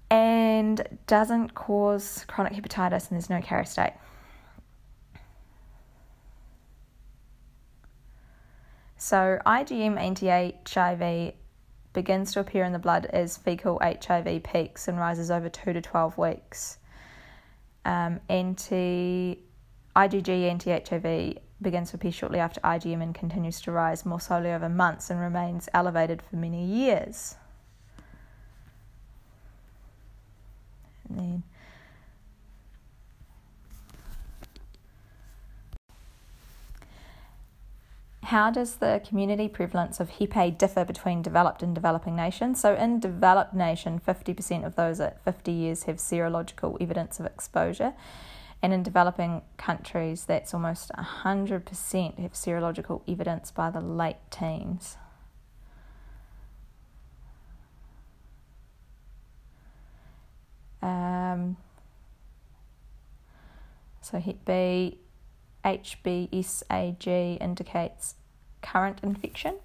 and 0.09 0.99
doesn't 1.07 1.55
cause 1.55 2.25
chronic 2.27 2.53
hepatitis 2.53 3.09
and 3.09 3.19
there's 3.19 3.29
no 3.29 3.63
state. 3.63 3.93
So, 8.97 9.39
IgM 9.45 9.99
anti 9.99 10.27
HAV 10.27 11.33
begins 11.93 12.33
to 12.33 12.39
appear 12.39 12.63
in 12.63 12.73
the 12.73 12.79
blood 12.79 13.05
as 13.07 13.37
fecal 13.37 13.79
HAV 13.81 14.41
peaks 14.43 14.87
and 14.87 14.97
rises 14.97 15.29
over 15.29 15.49
2 15.49 15.73
to 15.73 15.81
12 15.81 16.17
weeks. 16.17 16.77
Um, 17.85 18.19
anti 18.29 19.39
IgG 19.95 20.49
anti 20.49 20.71
HAV 20.71 21.37
begins 21.61 21.91
to 21.91 21.95
appear 21.95 22.11
shortly 22.11 22.39
after 22.39 22.59
IgM 22.61 23.01
and 23.01 23.15
continues 23.15 23.61
to 23.61 23.71
rise 23.71 24.05
more 24.05 24.19
slowly 24.19 24.51
over 24.51 24.67
months 24.67 25.09
and 25.09 25.19
remains 25.19 25.69
elevated 25.73 26.21
for 26.21 26.35
many 26.35 26.65
years. 26.65 27.35
And 31.07 31.19
then 31.19 31.43
how 38.25 38.49
does 38.49 38.77
the 38.77 39.01
community 39.07 39.47
prevalence 39.47 39.99
of 39.99 40.09
Hep 40.09 40.35
A 40.35 40.49
differ 40.49 40.83
between 40.83 41.21
developed 41.21 41.61
and 41.61 41.75
developing 41.75 42.15
nations? 42.15 42.59
So, 42.59 42.73
in 42.73 42.99
developed 42.99 43.53
nation, 43.53 44.01
50% 44.05 44.65
of 44.65 44.75
those 44.75 44.99
at 44.99 45.23
50 45.23 45.51
years 45.51 45.83
have 45.83 45.97
serological 45.97 46.75
evidence 46.81 47.19
of 47.19 47.27
exposure, 47.27 47.93
and 48.63 48.73
in 48.73 48.81
developing 48.81 49.43
countries, 49.57 50.25
that's 50.25 50.53
almost 50.53 50.91
100% 50.97 52.19
have 52.19 52.33
serological 52.33 53.01
evidence 53.07 53.51
by 53.51 53.69
the 53.69 53.81
late 53.81 54.17
teens. 54.31 54.97
Um, 60.81 61.57
so 64.01 64.19
Hep 64.19 64.45
B, 64.45 64.99
HBsAg 65.65 67.41
indicates 67.41 68.15
current 68.65 68.99
infection. 69.03 69.57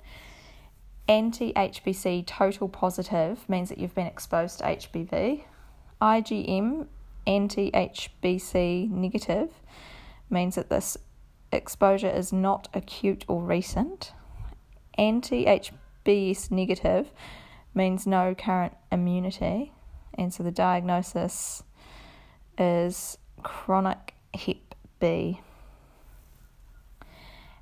Anti 1.08 1.52
HBC 1.54 2.26
total 2.26 2.68
positive 2.68 3.48
means 3.48 3.68
that 3.68 3.78
you've 3.78 3.94
been 3.94 4.06
exposed 4.06 4.58
to 4.58 4.64
HBV. 4.64 5.44
IgM 6.00 6.86
anti 7.26 7.70
HBC 7.72 8.90
negative 8.90 9.50
means 10.30 10.54
that 10.54 10.70
this 10.70 10.96
exposure 11.52 12.08
is 12.08 12.32
not 12.32 12.68
acute 12.74 13.24
or 13.26 13.42
recent. 13.42 14.12
Anti 14.96 15.46
HBs 15.46 16.50
negative 16.50 17.10
means 17.74 18.06
no 18.06 18.34
current 18.34 18.76
immunity. 18.92 19.72
And 20.14 20.32
so 20.32 20.42
the 20.42 20.50
diagnosis 20.50 21.62
is 22.58 23.18
chronic 23.42 24.14
Hep 24.34 24.74
B. 25.00 25.40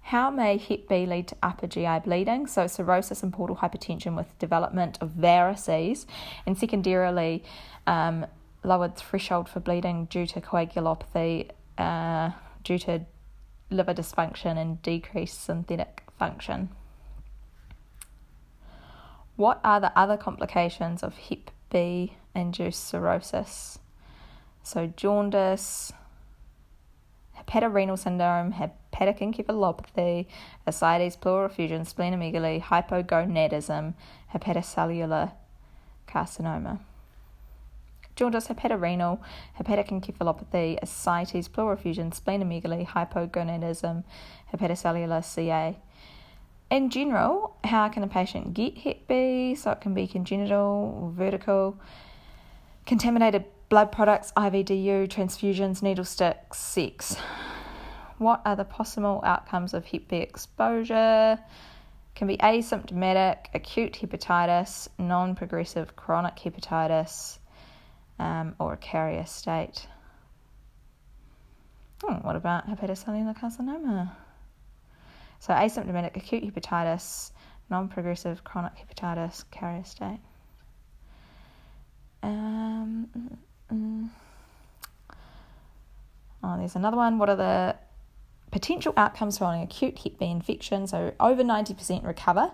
How 0.09 0.31
may 0.31 0.57
Hep 0.57 0.88
B 0.88 1.05
lead 1.05 1.29
to 1.29 1.37
upper 1.42 1.66
GI 1.66 2.01
bleeding? 2.01 2.47
So, 2.47 2.66
cirrhosis 2.66 3.23
and 3.23 3.31
portal 3.33 3.57
hypertension 3.57 4.16
with 4.16 4.38
development 4.38 4.97
of 5.03 5.11
varices, 5.11 6.07
and 6.47 6.57
secondarily, 6.57 7.44
um, 7.87 8.27
lowered 8.64 8.97
threshold 8.97 9.51
for 9.51 9.61
bleeding 9.61 10.07
due 10.07 10.27
to 10.27 10.40
coagulopathy, 10.40 11.51
uh, 11.77 12.31
due 12.64 12.79
to 12.79 13.05
liver 13.68 13.92
dysfunction 13.92 14.57
and 14.57 14.81
decreased 14.81 15.44
synthetic 15.44 16.03
function. 16.18 16.71
What 19.37 19.61
are 19.62 19.79
the 19.79 19.97
other 19.97 20.16
complications 20.16 21.03
of 21.03 21.18
Hep 21.18 21.51
B 21.71 22.14
induced 22.35 22.87
cirrhosis. 22.87 23.79
So, 24.62 24.87
jaundice, 24.97 25.92
hepatorenal 27.37 27.99
syndrome, 27.99 28.53
hepatic 28.53 28.88
encephalopathy, 28.98 30.26
ascites, 30.66 31.16
pleural 31.16 31.46
effusion, 31.46 31.84
splenomegaly, 31.84 32.62
hypogonadism, 32.62 33.94
hepatocellular 34.34 35.32
carcinoma. 36.08 36.80
Jaundice, 38.16 38.48
hepatorenal, 38.48 39.20
hepatic 39.54 39.88
encephalopathy, 39.88 40.78
ascites, 40.82 41.48
pleural 41.52 41.78
effusion, 41.78 42.11
splenomegaly, 42.11 42.87
hypogonadism, 42.87 44.02
hepatocellular 44.52 45.24
CA 45.24 45.76
in 46.70 46.90
general, 46.90 47.56
how 47.64 47.88
can 47.88 48.02
a 48.02 48.08
patient 48.08 48.54
get 48.54 48.78
Hep 48.78 49.08
B? 49.08 49.54
So 49.54 49.70
it 49.70 49.80
can 49.80 49.94
be 49.94 50.06
congenital 50.06 51.12
vertical, 51.16 51.76
contaminated 52.84 53.44
blood 53.68 53.90
products, 53.90 54.32
IVDU, 54.37 55.08
transfusions, 55.08 55.82
needle 55.82 56.04
sticks, 56.04 56.58
sex. 56.58 57.16
What 58.18 58.42
are 58.44 58.57
the 58.57 58.64
possible 58.64 59.20
outcomes 59.24 59.74
of 59.74 59.87
Hep 59.87 60.09
B 60.09 60.16
exposure? 60.16 61.38
Can 62.14 62.26
be 62.26 62.37
asymptomatic, 62.38 63.46
acute 63.54 63.94
hepatitis, 63.94 64.88
non 64.98 65.37
progressive 65.37 65.94
chronic 65.94 66.37
hepatitis, 66.37 67.38
um, 68.18 68.54
or 68.59 68.72
a 68.72 68.76
carrier 68.76 69.24
state. 69.24 69.87
Oh, 72.04 72.14
what 72.22 72.37
about 72.37 72.68
hepatocellular 72.68 73.37
carcinoma? 73.38 74.12
So 75.40 75.52
asymptomatic 75.52 76.16
acute 76.16 76.44
hepatitis, 76.44 77.31
non-progressive 77.70 78.42
chronic 78.44 78.72
hepatitis, 78.76 79.44
carrier 79.50 79.85
state. 79.85 80.20
Um, 82.22 83.09
mm, 83.16 83.37
mm. 83.72 84.09
Oh, 86.42 86.57
there's 86.59 86.76
another 86.76 86.96
one. 86.96 87.18
What 87.18 87.28
are 87.28 87.37
the 87.37 87.76
potential 88.50 88.92
outcomes 88.96 89.38
following 89.38 89.62
acute 89.62 89.98
Hep 89.98 90.18
B 90.18 90.26
infection? 90.26 90.87
So 90.87 91.12
over 91.20 91.42
90% 91.42 92.04
recover. 92.04 92.52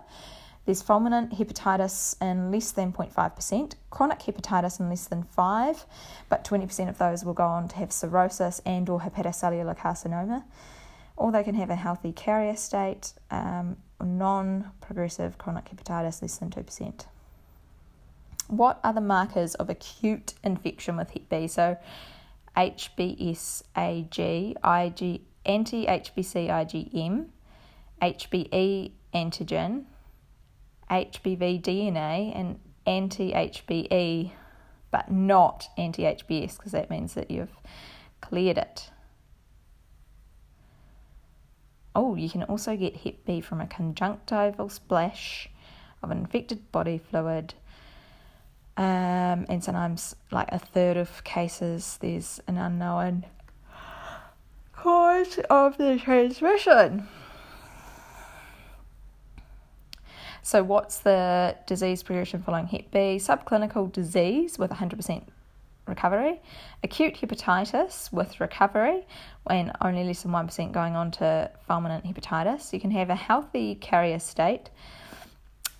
There's 0.65 0.81
fulminant 0.81 1.37
hepatitis 1.37 2.19
in 2.19 2.51
less 2.51 2.71
than 2.71 2.91
0.5%, 2.91 3.73
chronic 3.91 4.19
hepatitis 4.21 4.79
in 4.79 4.89
less 4.89 5.05
than 5.05 5.21
5, 5.21 5.85
but 6.27 6.43
20% 6.43 6.89
of 6.89 6.97
those 6.97 7.23
will 7.23 7.35
go 7.35 7.45
on 7.45 7.67
to 7.67 7.75
have 7.75 7.91
cirrhosis 7.91 8.61
and 8.65 8.89
or 8.89 9.01
hepatocellular 9.01 9.77
carcinoma 9.77 10.43
or 11.17 11.31
they 11.31 11.43
can 11.43 11.55
have 11.55 11.69
a 11.69 11.75
healthy 11.75 12.11
carrier 12.11 12.55
state, 12.55 13.13
um, 13.31 13.77
non 14.01 14.71
progressive 14.81 15.37
chronic 15.37 15.65
hepatitis 15.65 16.21
less 16.21 16.37
than 16.37 16.49
2%. 16.49 17.05
What 18.47 18.79
are 18.83 18.93
the 18.93 19.01
markers 19.01 19.55
of 19.55 19.69
acute 19.69 20.35
infection 20.43 20.97
with 20.97 21.11
Hep 21.11 21.29
B? 21.29 21.47
So, 21.47 21.77
HBsAg, 22.55 24.19
IG, 24.63 25.21
anti 25.45 25.85
HBC 25.85 26.49
IgM, 26.49 27.27
HBe 28.01 28.91
antigen, 29.13 29.85
HBV 30.89 31.61
DNA, 31.61 32.37
and 32.37 32.59
anti 32.85 33.31
HBe, 33.31 34.31
but 34.91 35.11
not 35.11 35.67
anti 35.77 36.03
HBs, 36.03 36.57
because 36.57 36.71
that 36.71 36.89
means 36.89 37.13
that 37.13 37.31
you've 37.31 37.55
cleared 38.21 38.57
it. 38.57 38.89
oh, 41.95 42.15
you 42.15 42.29
can 42.29 42.43
also 42.43 42.75
get 42.75 42.97
Hep 42.97 43.25
B 43.25 43.41
from 43.41 43.61
a 43.61 43.67
conjunctival 43.67 44.69
splash 44.69 45.49
of 46.03 46.11
an 46.11 46.19
infected 46.19 46.71
body 46.71 46.97
fluid. 46.97 47.53
Um, 48.77 49.45
and 49.47 49.63
sometimes, 49.63 50.15
like 50.31 50.49
a 50.51 50.59
third 50.59 50.97
of 50.97 51.23
cases, 51.23 51.97
there's 52.01 52.41
an 52.47 52.57
unknown 52.57 53.25
of 54.85 55.77
the 55.77 55.99
transmission. 56.01 57.07
So, 60.43 60.61
what's 60.63 60.99
the 60.99 61.55
disease 61.65 62.03
progression 62.03 62.43
following 62.43 62.67
Hep 62.67 62.91
B? 62.91 63.17
Subclinical 63.17 63.91
disease 63.91 64.59
with 64.59 64.69
100% 64.69 65.23
recovery, 65.87 66.39
acute 66.83 67.15
hepatitis 67.15 68.13
with 68.13 68.39
recovery, 68.39 69.07
and 69.49 69.71
only 69.81 70.03
less 70.03 70.21
than 70.21 70.31
1% 70.31 70.71
going 70.71 70.95
on 70.95 71.09
to 71.11 71.49
fulminant 71.67 72.05
hepatitis. 72.05 72.71
You 72.71 72.79
can 72.79 72.91
have 72.91 73.09
a 73.09 73.15
healthy 73.15 73.75
carrier 73.75 74.19
state 74.19 74.69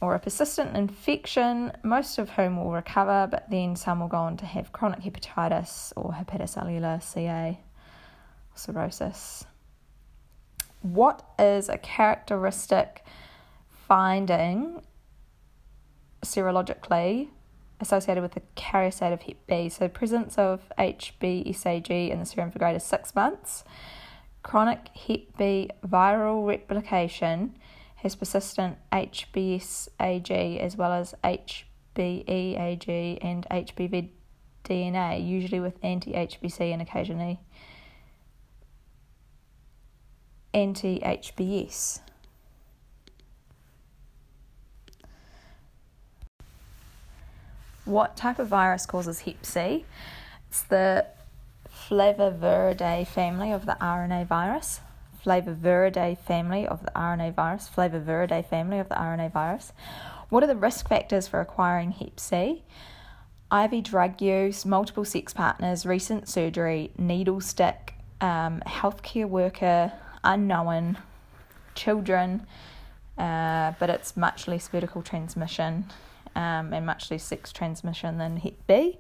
or 0.02 0.16
a 0.16 0.20
persistent 0.20 0.76
infection, 0.76 1.72
most 1.84 2.18
of 2.18 2.32
whom 2.32 2.58
will 2.58 2.72
recover, 2.72 3.28
but 3.30 3.50
then 3.52 3.76
some 3.76 4.00
will 4.00 4.08
go 4.08 4.18
on 4.18 4.38
to 4.38 4.46
have 4.48 4.72
chronic 4.72 5.02
hepatitis 5.02 5.94
or 5.96 6.12
hepatocellular 6.12 7.04
CA 7.04 7.60
cirrhosis. 8.56 9.46
What 10.82 11.24
is 11.40 11.70
a 11.70 11.78
characteristic 11.78 13.04
finding 13.88 14.82
serologically 16.24 17.30
associated 17.80 18.22
with 18.22 18.34
the 18.34 18.42
carrier 18.56 18.92
state 18.92 19.14
of 19.14 19.22
Hep 19.24 19.38
B. 19.48 19.70
So, 19.70 19.88
presence 19.88 20.38
of 20.38 20.72
HBsAg 20.78 22.10
in 22.10 22.20
the 22.20 22.26
serum 22.26 22.52
for 22.52 22.60
greater 22.60 22.80
six 22.80 23.16
months. 23.16 23.64
Chronic 24.44 24.90
Hep 24.96 25.38
B 25.38 25.70
viral 25.86 26.46
replication 26.48 27.58
has 27.98 28.16
persistent 28.16 28.78
HBsAg 28.92 30.60
as 30.60 30.78
well 30.78 30.94
as 30.94 31.16
HBeAg 31.24 33.18
and 33.22 33.48
HBV 33.50 34.10
DNA, 34.64 35.26
usually 35.26 35.60
with 35.60 35.78
anti 35.84 36.14
HBC 36.14 36.72
and 36.72 36.82
occasionally 36.82 37.40
anti 40.56 41.00
HBs. 41.02 42.00
What 47.84 48.16
type 48.16 48.40
of 48.40 48.48
virus 48.48 48.88
causes 48.88 49.20
Hep 49.20 49.46
C? 49.46 49.86
It's 50.50 50.64
the 50.64 51.06
Flaviviridae 51.70 53.06
family 53.06 53.52
of 53.52 53.66
the 53.68 53.78
RNA 53.82 54.28
virus. 54.28 54.80
Flaviviridae 55.24 56.18
family 56.18 56.66
of 56.66 56.84
the 56.84 56.92
RNA 56.96 57.36
virus. 57.36 57.70
Flaviviridae 57.70 58.46
family 58.46 58.80
of 58.80 58.90
the 58.90 58.96
RNA 58.96 59.34
virus. 59.34 59.74
What 60.30 60.42
are 60.42 60.48
the 60.48 60.56
risk 60.56 60.88
factors 60.88 61.28
for 61.28 61.42
acquiring 61.42 61.92
Hep 61.92 62.20
C? 62.20 62.64
IV 63.52 63.84
drug 63.84 64.22
use, 64.22 64.66
multiple 64.66 65.06
sex 65.06 65.34
partners, 65.34 65.86
recent 65.86 66.28
surgery, 66.28 66.92
needle 66.98 67.42
stick, 67.42 67.94
um, 68.22 68.62
healthcare 68.66 69.30
worker, 69.30 69.92
unknown, 70.26 70.98
children, 71.76 72.46
uh, 73.18 73.74
but 73.80 73.90
it's 73.90 74.18
much 74.18 74.48
less 74.48 74.68
vertical 74.68 75.02
transmission 75.02 75.86
um, 76.36 76.74
and 76.74 76.86
much 76.86 77.10
less 77.10 77.24
sex 77.24 77.52
transmission 77.52 78.18
than 78.18 78.38
Hep 78.38 78.56
B. 78.68 78.98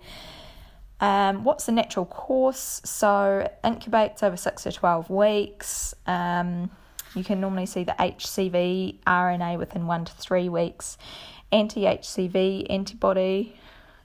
Um, 1.01 1.43
what's 1.43 1.65
the 1.65 1.73
natural 1.73 2.05
course? 2.05 2.81
So, 2.85 3.49
incubates 3.63 4.23
over 4.23 4.37
6 4.37 4.63
to 4.63 4.71
12 4.71 5.09
weeks. 5.09 5.93
Um, 6.07 6.71
you 7.15 7.23
can 7.23 7.41
normally 7.41 7.65
see 7.65 7.83
the 7.83 7.95
HCV 7.99 8.99
RNA 9.05 9.57
within 9.57 9.87
1 9.87 10.05
to 10.05 10.13
3 10.13 10.49
weeks. 10.49 10.97
Anti 11.51 11.81
HCV 11.81 12.67
antibody 12.69 13.57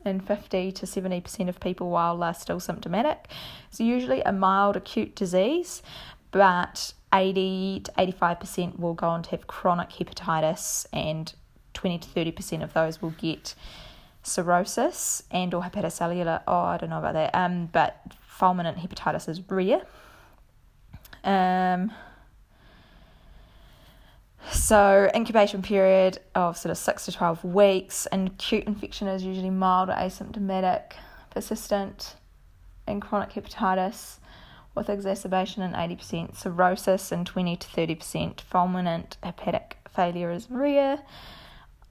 in 0.04 0.20
50 0.20 0.72
to 0.72 0.86
70% 0.86 1.48
of 1.48 1.60
people 1.60 1.90
while 1.90 2.16
they're 2.16 2.34
still 2.34 2.60
symptomatic. 2.60 3.28
It's 3.68 3.80
usually 3.80 4.22
a 4.22 4.32
mild 4.32 4.76
acute 4.76 5.14
disease, 5.14 5.82
but 6.30 6.94
80 7.12 7.80
to 7.84 7.92
85% 7.92 8.78
will 8.78 8.94
go 8.94 9.08
on 9.08 9.22
to 9.24 9.30
have 9.30 9.46
chronic 9.46 9.90
hepatitis 9.90 10.86
and 10.92 11.32
20 11.74 11.98
to 11.98 12.08
30% 12.08 12.62
of 12.62 12.72
those 12.72 13.02
will 13.02 13.10
get 13.10 13.54
cirrhosis 14.22 15.22
and 15.30 15.54
or 15.54 15.62
hepatocellular. 15.62 16.42
Oh, 16.46 16.60
I 16.60 16.76
don't 16.76 16.90
know 16.90 16.98
about 16.98 17.14
that. 17.14 17.34
Um, 17.34 17.66
but 17.66 18.00
fulminant 18.38 18.78
hepatitis 18.78 19.28
is 19.28 19.40
rare. 19.48 19.82
Um, 21.24 21.92
so 24.50 25.10
incubation 25.14 25.62
period 25.62 26.18
of 26.34 26.56
sort 26.56 26.70
of 26.70 26.78
six 26.78 27.04
to 27.04 27.12
twelve 27.12 27.44
weeks, 27.44 28.06
and 28.06 28.28
acute 28.28 28.64
infection 28.64 29.06
is 29.06 29.22
usually 29.22 29.50
mild 29.50 29.90
or 29.90 29.94
asymptomatic, 29.94 30.92
persistent, 31.30 32.16
and 32.86 33.02
chronic 33.02 33.30
hepatitis 33.30 34.16
with 34.80 34.88
exacerbation 34.88 35.62
in 35.62 35.74
eighty 35.74 35.94
percent, 35.94 36.36
cirrhosis 36.38 37.12
in 37.12 37.26
twenty 37.26 37.54
to 37.54 37.68
thirty 37.68 37.94
percent, 37.94 38.42
fulminant 38.50 39.16
hepatic 39.22 39.76
failure 39.94 40.32
is 40.32 40.50
rare. 40.50 41.02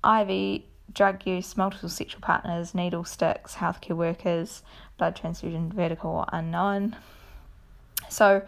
IV 0.03 0.63
drug 0.91 1.27
use, 1.27 1.55
multiple 1.55 1.87
sexual 1.87 2.19
partners, 2.19 2.73
needle 2.73 3.03
sticks, 3.03 3.55
healthcare 3.55 3.95
workers, 3.95 4.63
blood 4.97 5.15
transfusion, 5.15 5.71
vertical 5.71 6.09
or 6.09 6.25
unknown. 6.33 6.95
So, 8.09 8.41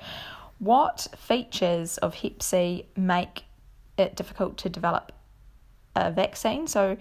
what 0.58 1.08
features 1.15 1.99
of 1.99 2.15
Hep 2.15 2.41
C 2.41 2.88
make 2.95 3.43
it 3.95 4.15
difficult 4.15 4.58
to 4.58 4.69
develop 4.69 5.12
a 5.95 6.12
vaccine? 6.12 6.65
So, 6.65 6.97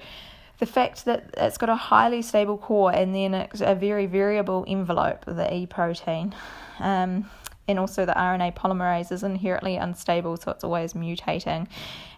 the 0.59 0.67
fact 0.67 1.07
that 1.07 1.31
it's 1.39 1.57
got 1.57 1.71
a 1.71 1.75
highly 1.75 2.21
stable 2.21 2.59
core 2.59 2.93
and 2.93 3.15
then 3.15 3.33
a 3.33 3.75
very 3.75 4.05
variable 4.05 4.67
envelope, 4.69 5.25
the 5.25 5.51
E 5.55 5.65
protein. 5.65 6.35
Um, 6.81 7.29
and 7.69 7.79
also 7.79 8.05
the 8.05 8.13
RNA 8.13 8.57
polymerase 8.57 9.13
is 9.13 9.23
inherently 9.23 9.77
unstable, 9.77 10.37
so 10.37 10.51
it's 10.51 10.65
always 10.65 10.95
mutating 10.95 11.69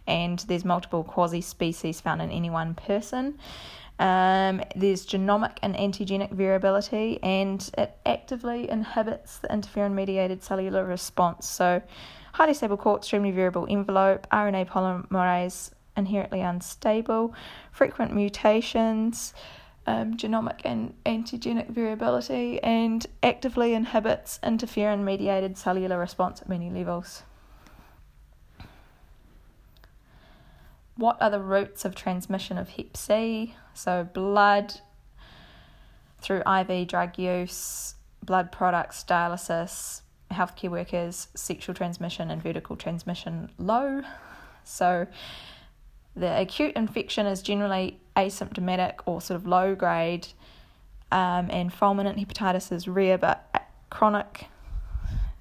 and 0.06 0.40
there's 0.40 0.64
multiple 0.64 1.04
quasi 1.04 1.40
species 1.40 2.00
found 2.00 2.20
in 2.22 2.30
any 2.30 2.50
one 2.50 2.74
person. 2.74 3.38
Um, 3.98 4.62
there's 4.74 5.06
genomic 5.06 5.58
and 5.62 5.76
antigenic 5.76 6.32
variability, 6.32 7.20
and 7.22 7.70
it 7.78 7.96
actively 8.04 8.68
inhibits 8.68 9.38
the 9.38 9.48
interferon 9.48 9.92
mediated 9.92 10.42
cellular 10.42 10.84
response. 10.84 11.48
So, 11.48 11.82
highly 12.32 12.54
stable 12.54 12.76
core, 12.76 12.96
extremely 12.96 13.30
variable 13.30 13.66
envelope, 13.68 14.26
RNA 14.32 14.68
polymerase 14.68 15.70
inherently 15.96 16.40
unstable, 16.40 17.34
frequent 17.70 18.14
mutations, 18.14 19.34
um, 19.86 20.16
genomic 20.16 20.60
and 20.64 20.94
antigenic 21.04 21.68
variability, 21.70 22.62
and 22.62 23.06
actively 23.22 23.74
inhibits 23.74 24.38
interferon 24.42 25.04
mediated 25.04 25.58
cellular 25.58 25.98
response 25.98 26.40
at 26.40 26.48
many 26.48 26.70
levels. 26.70 27.22
what 30.96 31.20
are 31.20 31.30
the 31.30 31.40
routes 31.40 31.84
of 31.84 31.94
transmission 31.94 32.58
of 32.58 32.70
Hep 32.70 32.96
C? 32.96 33.54
So, 33.74 34.04
blood 34.04 34.80
through 36.20 36.42
IV 36.46 36.86
drug 36.86 37.18
use, 37.18 37.94
blood 38.22 38.52
products, 38.52 39.04
dialysis, 39.04 40.02
healthcare 40.30 40.70
workers, 40.70 41.28
sexual 41.34 41.74
transmission, 41.74 42.30
and 42.30 42.42
vertical 42.42 42.76
transmission 42.76 43.50
low. 43.58 44.02
So, 44.64 45.06
the 46.14 46.40
acute 46.40 46.76
infection 46.76 47.26
is 47.26 47.42
generally 47.42 47.98
asymptomatic 48.16 48.94
or 49.06 49.20
sort 49.20 49.36
of 49.36 49.46
low 49.46 49.74
grade, 49.74 50.28
um, 51.10 51.50
and 51.50 51.72
fulminant 51.72 52.18
hepatitis 52.18 52.72
is 52.72 52.88
rare, 52.88 53.18
but 53.18 53.68
chronic 53.90 54.46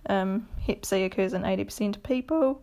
um, 0.07 0.47
Hep 0.65 0.85
C 0.85 1.03
occurs 1.03 1.33
in 1.33 1.43
80% 1.43 1.95
of 1.97 2.03
people 2.03 2.61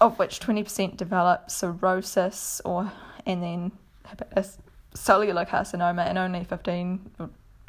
of 0.00 0.18
which 0.18 0.40
20% 0.40 0.96
develop 0.96 1.50
cirrhosis 1.50 2.60
or 2.64 2.92
and 3.24 3.42
then 3.42 3.72
cellular 4.94 5.44
carcinoma 5.44 6.06
and 6.06 6.18
only 6.18 6.44
15 6.44 7.10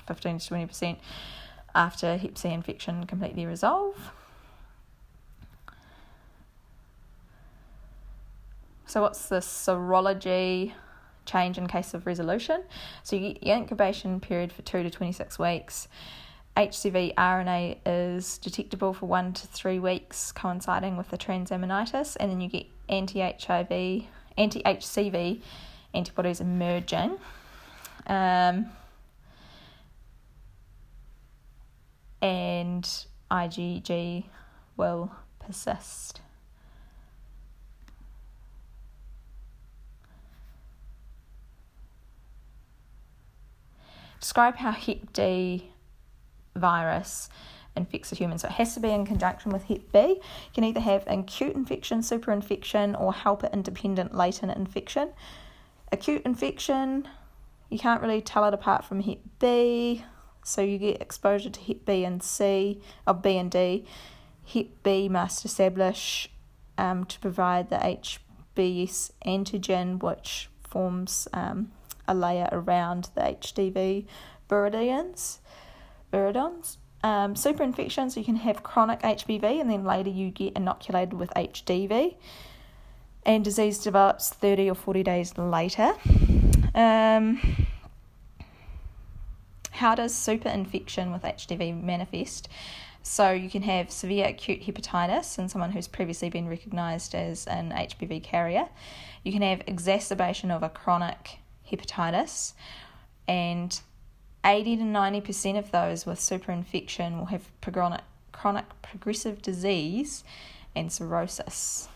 15 0.05 0.39
to 0.39 0.53
20% 0.53 0.97
after 1.75 2.17
hep 2.17 2.37
C 2.37 2.49
infection 2.49 3.05
completely 3.05 3.45
resolve. 3.45 3.95
So 8.87 9.01
what's 9.01 9.27
the 9.27 9.37
serology 9.37 10.73
change 11.25 11.57
in 11.57 11.67
case 11.67 11.93
of 11.93 12.05
resolution? 12.05 12.63
So 13.03 13.15
you 13.15 13.33
get 13.33 13.43
your 13.43 13.57
incubation 13.57 14.19
period 14.19 14.51
for 14.51 14.63
2 14.63 14.83
to 14.83 14.89
26 14.89 15.37
weeks 15.37 15.87
HCV 16.57 17.13
RNA 17.13 17.77
is 17.85 18.39
detectable 18.39 18.91
for 18.91 19.05
one 19.05 19.31
to 19.31 19.45
three 19.45 19.77
weeks, 19.77 20.31
coinciding 20.31 20.97
with 20.97 21.09
the 21.11 21.17
transaminitis, 21.17 22.17
and 22.19 22.31
then 22.31 22.41
you 22.41 22.49
get 22.49 22.65
anti 22.89 23.21
HIV, 23.21 24.05
anti 24.37 24.63
HCV 24.63 25.41
antibodies 25.93 26.41
emerging. 26.41 27.19
Um, 28.07 28.71
and 32.23 33.05
IgG 33.29 34.25
will 34.77 35.11
persist. 35.39 36.21
Describe 44.19 44.55
how 44.57 44.71
Hep 44.71 45.13
D 45.13 45.71
virus 46.55 47.29
infects 47.77 48.11
a 48.11 48.15
human. 48.15 48.37
So 48.37 48.47
it 48.47 48.53
has 48.53 48.73
to 48.73 48.79
be 48.79 48.89
in 48.89 49.05
conjunction 49.05 49.51
with 49.51 49.65
Hep 49.65 49.91
B. 49.93 49.99
You 49.99 50.51
can 50.53 50.63
either 50.63 50.79
have 50.79 51.03
acute 51.07 51.55
infection, 51.55 52.01
superinfection, 52.01 52.99
or 52.99 53.13
helper 53.13 53.49
independent 53.53 54.13
latent 54.13 54.55
infection. 54.57 55.09
Acute 55.91 56.23
infection, 56.25 57.07
you 57.69 57.79
can't 57.79 58.01
really 58.01 58.21
tell 58.21 58.43
it 58.45 58.53
apart 58.53 58.83
from 58.83 59.01
Hep 59.01 59.19
B, 59.39 60.03
so 60.43 60.61
you 60.61 60.77
get 60.77 61.01
exposure 61.01 61.49
to 61.49 61.59
Hep 61.61 61.85
B 61.85 62.03
and 62.03 62.21
C, 62.21 62.81
or 63.05 63.13
B 63.13 63.37
and 63.37 63.51
D. 63.51 63.85
Hep 64.45 64.67
B 64.83 65.07
must 65.07 65.45
establish 65.45 66.29
um, 66.77 67.05
to 67.05 67.19
provide 67.19 67.69
the 67.69 67.77
HBs 67.77 69.11
antigen, 69.25 70.01
which 70.01 70.49
forms 70.61 71.27
um, 71.33 71.71
a 72.07 72.15
layer 72.15 72.49
around 72.51 73.09
the 73.15 73.21
HDV 73.21 74.05
viridins. 74.49 75.39
viridons. 76.11 76.77
Um, 77.03 77.35
you 77.35 78.23
can 78.23 78.35
have 78.37 78.63
chronic 78.63 79.01
HBV 79.01 79.61
and 79.61 79.69
then 79.69 79.83
later 79.83 80.09
you 80.09 80.31
get 80.31 80.53
inoculated 80.55 81.13
with 81.13 81.29
HDV, 81.35 82.15
and 83.25 83.43
disease 83.43 83.79
develops 83.79 84.29
30 84.29 84.69
or 84.69 84.75
40 84.75 85.03
days 85.03 85.37
later. 85.37 85.93
Um, 86.73 87.67
how 89.71 89.95
does 89.95 90.13
superinfection 90.13 91.11
with 91.13 91.21
HDV 91.21 91.81
manifest? 91.81 92.49
So 93.03 93.31
you 93.31 93.49
can 93.49 93.61
have 93.61 93.89
severe 93.89 94.27
acute 94.27 94.63
hepatitis 94.63 95.39
in 95.39 95.47
someone 95.47 95.71
who's 95.71 95.87
previously 95.87 96.29
been 96.29 96.49
recognised 96.49 97.15
as 97.15 97.47
an 97.47 97.71
HBV 97.71 98.21
carrier. 98.21 98.67
You 99.23 99.31
can 99.31 99.41
have 99.43 99.61
exacerbation 99.65 100.51
of 100.51 100.61
a 100.61 100.69
chronic 100.69 101.39
hepatitis, 101.71 102.53
and 103.27 103.79
80 104.45 104.77
to 104.77 104.83
90% 104.83 105.57
of 105.57 105.71
those 105.71 106.05
with 106.05 106.19
superinfection 106.19 107.17
will 107.17 107.25
have 107.25 107.49
chronic, 107.61 108.01
chronic 108.31 108.65
progressive 108.81 109.41
disease 109.41 110.23
and 110.75 110.91
cirrhosis. 110.91 111.89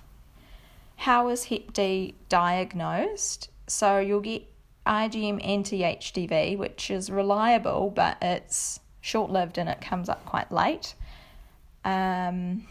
How 0.98 1.30
is 1.30 1.46
Hep 1.46 1.74
D 1.74 2.16
diagnosed? 2.30 3.50
So 3.68 4.00
you'll 4.00 4.20
get 4.20 4.44
IgM 4.86 5.46
anti 5.46 5.82
HDV, 5.82 6.58
which 6.58 6.92
is 6.92 7.10
reliable, 7.10 7.92
but 7.96 8.18
it's 8.22 8.80
short 9.00 9.32
lived 9.32 9.58
and 9.58 9.70
it 9.70 9.82
comes 9.82 10.10
up 10.10 10.26
quite 10.26 10.52
late. 10.52 10.94
Um, 11.84 12.68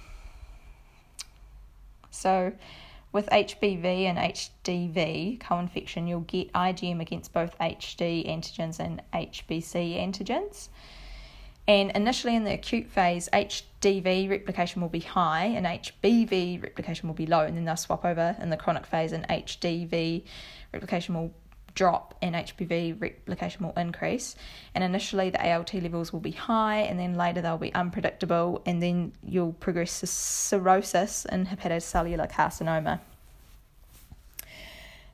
so 2.11 2.53
with 3.13 3.27
HBV 3.27 3.85
and 3.85 4.19
HDV 4.19 5.41
co-infection, 5.41 6.07
you'll 6.07 6.21
get 6.21 6.53
IgM 6.53 7.01
against 7.01 7.33
both 7.33 7.59
HD 7.59 8.29
antigens 8.29 8.79
and 8.79 9.03
HBC 9.13 9.99
antigens. 9.99 10.69
And 11.67 11.91
initially 11.93 12.35
in 12.35 12.45
the 12.45 12.53
acute 12.53 12.89
phase, 12.89 13.29
HDV 13.33 14.31
replication 14.31 14.81
will 14.83 14.89
be 14.89 15.01
high 15.01 15.45
and 15.45 15.67
HBV 15.67 16.63
replication 16.63 17.09
will 17.09 17.15
be 17.15 17.27
low, 17.27 17.41
and 17.41 17.57
then 17.57 17.65
they'll 17.65 17.77
swap 17.77 18.05
over 18.05 18.37
in 18.41 18.51
the 18.51 18.57
chronic 18.57 18.87
phase, 18.87 19.13
and 19.13 19.27
HDV 19.29 20.25
replication 20.73 21.15
will 21.15 21.33
drop 21.81 22.15
and 22.21 22.35
HBV 22.35 23.01
replication 23.01 23.65
will 23.65 23.73
increase. 23.73 24.37
And 24.75 24.85
initially, 24.85 25.31
the 25.31 25.43
ALT 25.51 25.73
levels 25.73 26.13
will 26.13 26.21
be 26.21 26.33
high, 26.33 26.81
and 26.81 27.01
then 27.01 27.15
later 27.15 27.41
they'll 27.41 27.57
be 27.57 27.73
unpredictable, 27.73 28.61
and 28.67 28.83
then 28.83 29.15
you'll 29.25 29.55
progress 29.55 30.01
to 30.01 30.07
cirrhosis 30.07 31.25
and 31.25 31.49
hepatocellular 31.49 32.31
carcinoma. 32.31 33.01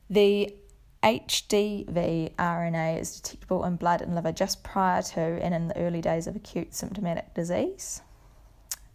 The 0.09 0.53
HDV 1.03 2.35
RNA 2.35 2.99
is 2.99 3.21
detectable 3.21 3.63
in 3.63 3.77
blood 3.77 4.01
and 4.01 4.13
liver 4.13 4.33
just 4.33 4.61
prior 4.61 5.01
to 5.01 5.21
and 5.21 5.53
in 5.53 5.69
the 5.69 5.77
early 5.77 6.01
days 6.01 6.27
of 6.27 6.35
acute 6.35 6.75
symptomatic 6.75 7.33
disease. 7.33 8.01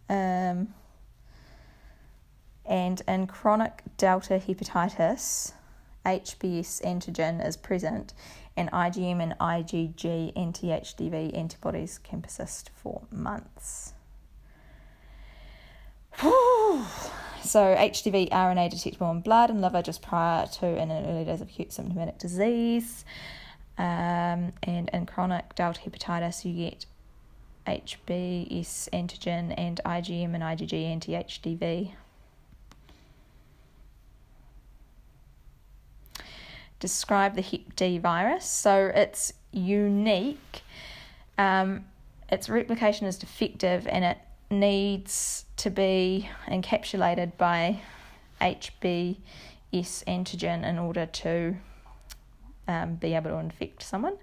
Um, 0.09 0.75
and 2.67 3.01
in 3.07 3.25
chronic 3.25 3.81
delta 3.97 4.39
hepatitis, 4.47 5.53
HBs 6.05 6.81
antigen 6.83 7.45
is 7.45 7.57
present, 7.57 8.13
and 8.57 8.71
IgM 8.71 9.21
and 9.21 9.35
IgG 9.39 10.33
anti 10.35 10.67
HDV 10.67 11.37
antibodies 11.37 11.97
can 11.97 12.21
persist 12.21 12.71
for 12.75 13.03
months. 13.11 13.93
So 17.43 17.75
HDV 17.75 18.29
RNA 18.29 18.71
detectable 18.71 19.11
in 19.11 19.19
blood 19.19 19.49
and 19.49 19.61
liver 19.61 19.81
just 19.81 20.01
prior 20.01 20.47
to 20.47 20.65
and 20.65 20.91
in 20.91 21.05
early 21.05 21.25
days 21.25 21.41
of 21.41 21.49
acute 21.49 21.73
symptomatic 21.73 22.17
disease. 22.17 23.03
Um, 23.77 24.53
and 24.63 24.89
in 24.93 25.05
chronic 25.05 25.53
delta 25.53 25.81
hepatitis, 25.81 26.45
you 26.45 26.69
get 26.69 26.85
HBs 27.67 28.89
antigen 28.91 29.53
and 29.57 29.81
IgM 29.85 30.33
and 30.33 30.41
IgG 30.41 30.73
anti 30.73 31.11
HDV. 31.11 31.91
Describe 36.83 37.35
the 37.35 37.41
Hep 37.41 37.77
D 37.77 37.97
virus. 37.97 38.43
So 38.43 38.91
it's 38.93 39.31
unique. 39.53 40.63
Um, 41.37 41.85
its 42.29 42.49
replication 42.49 43.07
is 43.07 43.17
defective 43.17 43.87
and 43.87 44.03
it 44.03 44.17
needs 44.51 45.45
to 45.55 45.69
be 45.69 46.29
encapsulated 46.45 47.37
by 47.37 47.79
HBs 48.41 49.15
antigen 49.71 50.65
in 50.65 50.77
order 50.77 51.05
to 51.05 51.55
um, 52.67 52.95
be 52.95 53.13
able 53.13 53.29
to 53.31 53.37
infect 53.37 53.81
someone. 53.81 54.17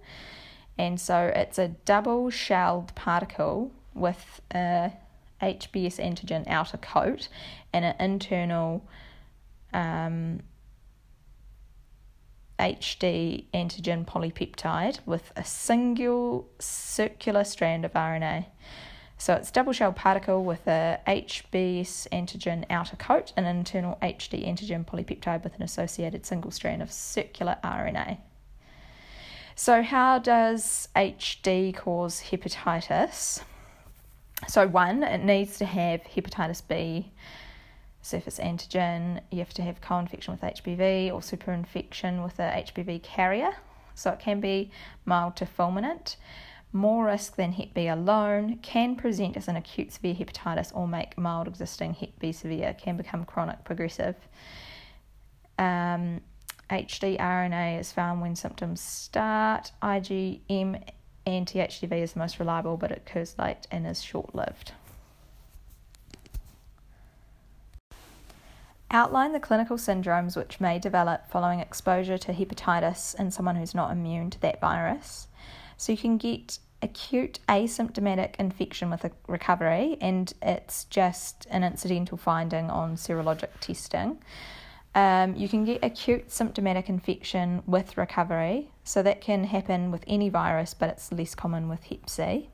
And 0.76 1.00
so 1.00 1.32
it's 1.34 1.58
a 1.58 1.68
double 1.86 2.28
shelled 2.28 2.94
particle 2.94 3.70
with 3.94 4.42
a 4.50 4.92
HBs 5.40 5.96
antigen 5.98 6.46
outer 6.46 6.76
coat 6.76 7.28
and 7.72 7.86
an 7.86 7.94
internal 7.98 8.84
um, 9.72 10.40
HD 12.60 13.46
antigen 13.54 14.04
polypeptide 14.04 15.00
with 15.06 15.32
a 15.34 15.44
single 15.44 16.48
circular 16.58 17.42
strand 17.42 17.84
of 17.84 17.92
RNA. 17.94 18.46
So 19.16 19.34
it's 19.34 19.50
double 19.50 19.72
shell 19.72 19.92
particle 19.92 20.44
with 20.44 20.66
a 20.66 21.00
HBs 21.06 22.08
antigen 22.08 22.64
outer 22.70 22.96
coat 22.96 23.32
and 23.36 23.46
an 23.46 23.56
internal 23.56 23.98
HD 24.02 24.46
antigen 24.46 24.84
polypeptide 24.84 25.42
with 25.42 25.54
an 25.56 25.62
associated 25.62 26.24
single 26.24 26.50
strand 26.50 26.82
of 26.82 26.92
circular 26.92 27.56
RNA. 27.64 28.18
So, 29.54 29.82
how 29.82 30.18
does 30.18 30.88
HD 30.96 31.76
cause 31.76 32.22
hepatitis? 32.30 33.42
So, 34.48 34.66
one, 34.66 35.02
it 35.02 35.22
needs 35.22 35.58
to 35.58 35.66
have 35.66 36.02
hepatitis 36.02 36.62
B 36.66 37.12
surface 38.02 38.38
antigen. 38.38 39.20
You 39.30 39.38
have 39.38 39.54
to 39.54 39.62
have 39.62 39.80
co 39.80 39.98
infection 39.98 40.32
with 40.32 40.42
HBV 40.42 41.12
or 41.12 41.20
superinfection 41.20 42.22
with 42.22 42.38
a 42.38 42.64
HBV 42.66 43.02
carrier. 43.02 43.52
So, 43.94 44.10
it 44.10 44.20
can 44.20 44.40
be 44.40 44.70
mild 45.04 45.36
to 45.36 45.46
fulminant 45.46 46.16
more 46.72 47.06
risk 47.06 47.36
than 47.36 47.52
Hep 47.52 47.74
B 47.74 47.88
alone, 47.88 48.58
can 48.62 48.94
present 48.94 49.36
as 49.36 49.48
an 49.48 49.56
acute 49.56 49.92
severe 49.92 50.14
hepatitis 50.14 50.74
or 50.74 50.86
make 50.86 51.18
mild 51.18 51.48
existing 51.48 51.94
Hep 51.94 52.18
B 52.18 52.32
severe, 52.32 52.74
can 52.74 52.96
become 52.96 53.24
chronic 53.24 53.64
progressive. 53.64 54.16
Um, 55.58 56.20
HD 56.70 57.18
RNA 57.18 57.80
is 57.80 57.92
found 57.92 58.20
when 58.20 58.36
symptoms 58.36 58.80
start. 58.80 59.72
IgM 59.82 60.82
anti 61.26 61.58
HDV 61.58 61.92
is 62.02 62.12
the 62.12 62.20
most 62.20 62.38
reliable, 62.38 62.76
but 62.76 62.92
it 62.92 63.02
occurs 63.06 63.34
late 63.38 63.66
and 63.70 63.86
is 63.86 64.02
short 64.02 64.34
lived. 64.34 64.72
Outline 68.92 69.32
the 69.32 69.40
clinical 69.40 69.76
syndromes 69.76 70.36
which 70.36 70.60
may 70.60 70.78
develop 70.80 71.30
following 71.30 71.60
exposure 71.60 72.18
to 72.18 72.32
hepatitis 72.32 73.18
in 73.20 73.30
someone 73.30 73.54
who's 73.54 73.74
not 73.74 73.92
immune 73.92 74.30
to 74.30 74.40
that 74.40 74.60
virus. 74.60 75.28
So 75.76 75.92
you 75.92 75.98
can 75.98 76.18
get 76.18 76.58
acute 76.82 77.38
asymptomatic 77.48 78.34
infection 78.38 78.90
with 78.90 79.04
a 79.04 79.12
recovery, 79.28 79.96
and 80.00 80.32
it's 80.42 80.84
just 80.84 81.46
an 81.50 81.62
incidental 81.62 82.18
finding 82.18 82.68
on 82.68 82.96
serologic 82.96 83.50
testing. 83.60 84.18
Um, 84.94 85.36
you 85.36 85.48
can 85.48 85.64
get 85.64 85.84
acute 85.84 86.32
symptomatic 86.32 86.88
infection 86.88 87.62
with 87.66 87.96
recovery, 87.96 88.70
so 88.82 89.02
that 89.04 89.20
can 89.20 89.44
happen 89.44 89.92
with 89.92 90.02
any 90.08 90.30
virus, 90.30 90.74
but 90.74 90.88
it's 90.88 91.12
less 91.12 91.36
common 91.36 91.68
with 91.68 91.84
Hep 91.84 92.10
C. 92.10 92.48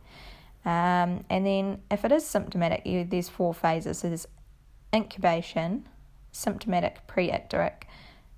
Um, 0.66 1.24
and 1.30 1.46
then, 1.46 1.80
if 1.90 2.04
it 2.04 2.12
is 2.12 2.26
symptomatic, 2.26 2.82
there's 3.08 3.30
four 3.30 3.54
phases. 3.54 3.98
So 3.98 4.08
there's 4.08 4.26
incubation, 4.94 5.88
symptomatic 6.36 7.06
pre-icteric, 7.06 7.86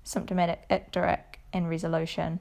symptomatic 0.03 0.67
icteric, 0.69 1.39
and 1.51 1.69
resolution. 1.69 2.39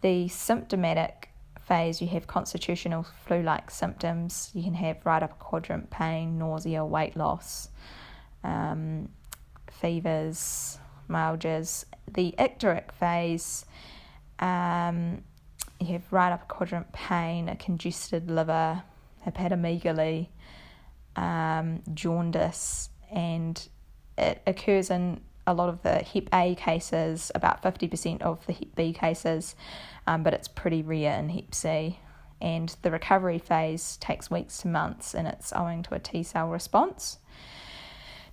The 0.00 0.28
symptomatic 0.28 1.30
phase, 1.60 2.00
you 2.00 2.08
have 2.08 2.26
constitutional 2.26 3.04
flu 3.26 3.42
like 3.42 3.70
symptoms. 3.70 4.50
You 4.54 4.62
can 4.62 4.74
have 4.74 5.04
right 5.04 5.22
upper 5.22 5.34
quadrant 5.34 5.90
pain, 5.90 6.38
nausea, 6.38 6.84
weight 6.84 7.16
loss. 7.16 7.68
um, 8.44 9.08
fevers, 9.70 10.78
myalgias. 11.10 11.84
The 12.12 12.34
icteric 12.38 12.92
phase, 12.92 13.66
um, 14.38 15.22
you 15.80 15.88
have 15.88 16.12
right 16.12 16.32
upper 16.32 16.46
quadrant 16.46 16.92
pain, 16.92 17.48
a 17.48 17.56
congested 17.56 18.30
liver, 18.30 18.82
hepatomegaly, 19.26 20.28
um, 21.16 21.82
jaundice, 21.92 22.88
and 23.10 23.68
it 24.18 24.42
occurs 24.46 24.90
in 24.90 25.20
a 25.46 25.54
lot 25.54 25.68
of 25.68 25.82
the 25.82 25.98
Hep 25.98 26.28
A 26.32 26.54
cases, 26.56 27.30
about 27.34 27.62
50% 27.62 28.22
of 28.22 28.44
the 28.46 28.52
Hep 28.52 28.74
B 28.74 28.92
cases, 28.92 29.54
um, 30.06 30.22
but 30.22 30.34
it's 30.34 30.48
pretty 30.48 30.82
rare 30.82 31.18
in 31.18 31.28
Hep 31.28 31.54
C. 31.54 31.98
And 32.40 32.74
the 32.82 32.90
recovery 32.90 33.38
phase 33.38 33.96
takes 33.98 34.30
weeks 34.30 34.58
to 34.58 34.68
months, 34.68 35.14
and 35.14 35.26
it's 35.26 35.52
owing 35.54 35.82
to 35.84 35.94
a 35.94 35.98
T 35.98 36.22
cell 36.22 36.48
response. 36.48 37.18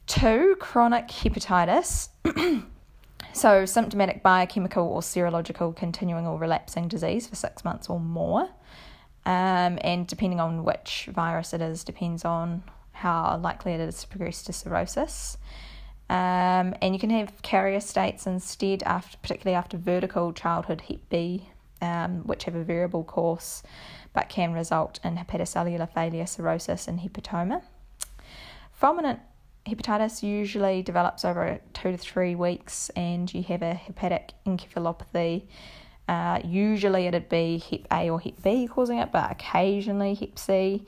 Two, 0.08 0.58
chronic 0.60 1.08
hepatitis. 1.08 2.10
so, 3.34 3.65
symptomatic 3.65 4.22
biochemical 4.22 4.86
or 4.86 5.00
serological 5.00 5.74
continuing 5.74 6.28
or 6.28 6.38
relapsing 6.38 6.89
disease 6.89 7.28
for 7.28 7.36
six 7.36 7.63
months 7.63 7.89
or 7.89 8.00
more. 8.00 8.50
Um, 9.26 9.80
and 9.82 10.06
depending 10.06 10.41
on 10.41 10.65
which 10.65 11.08
virus 11.13 11.54
it 11.54 11.62
is, 11.62 11.86
depends 11.86 12.26
on 12.26 12.63
how 12.91 13.38
likely 13.38 13.72
it 13.72 13.80
is 13.80 14.02
to 14.02 14.08
progress 14.08 14.43
to 14.43 14.54
cirrhosis. 14.54 15.38
Um, 16.10 16.76
and 16.82 16.94
you 16.94 17.00
can 17.00 17.10
have 17.10 17.42
carrier 17.42 17.80
states 17.80 18.28
instead, 18.28 18.84
after, 18.84 19.18
particularly 19.18 19.56
after 19.56 19.78
vertical 19.78 20.34
childhood 20.34 20.82
Hep 20.82 21.00
B, 21.10 21.50
um, 21.82 22.22
which 22.28 22.44
have 22.44 22.56
a 22.56 22.63
variable 22.63 23.04
course 23.04 23.63
but 24.13 24.30
can 24.30 24.54
result 24.54 25.00
in 25.04 25.18
hepatocellular 25.18 25.92
failure, 25.92 26.26
cirrhosis, 26.26 26.88
and 26.88 27.00
hepatoma. 27.00 27.63
Fulminant 28.80 29.20
hepatitis 29.66 30.22
usually 30.24 30.82
develops 30.82 31.26
over 31.26 31.60
two 31.74 31.92
to 31.92 31.98
three 31.98 32.36
weeks, 32.36 32.89
and 32.96 33.34
you 33.34 33.44
have 33.44 33.62
a 33.62 33.74
hepatic 33.74 34.34
encephalopathy. 34.46 35.44
Uh, 36.08 36.39
usually, 36.44 37.08
it'd 37.08 37.30
be 37.30 37.58
Hep 37.58 37.88
A 37.92 38.10
or 38.10 38.20
Hep 38.20 38.44
B 38.44 38.68
causing 38.68 39.00
it, 39.00 39.12
but 39.12 39.32
occasionally 39.32 40.13
Hep 40.13 40.38
C. 40.38 40.86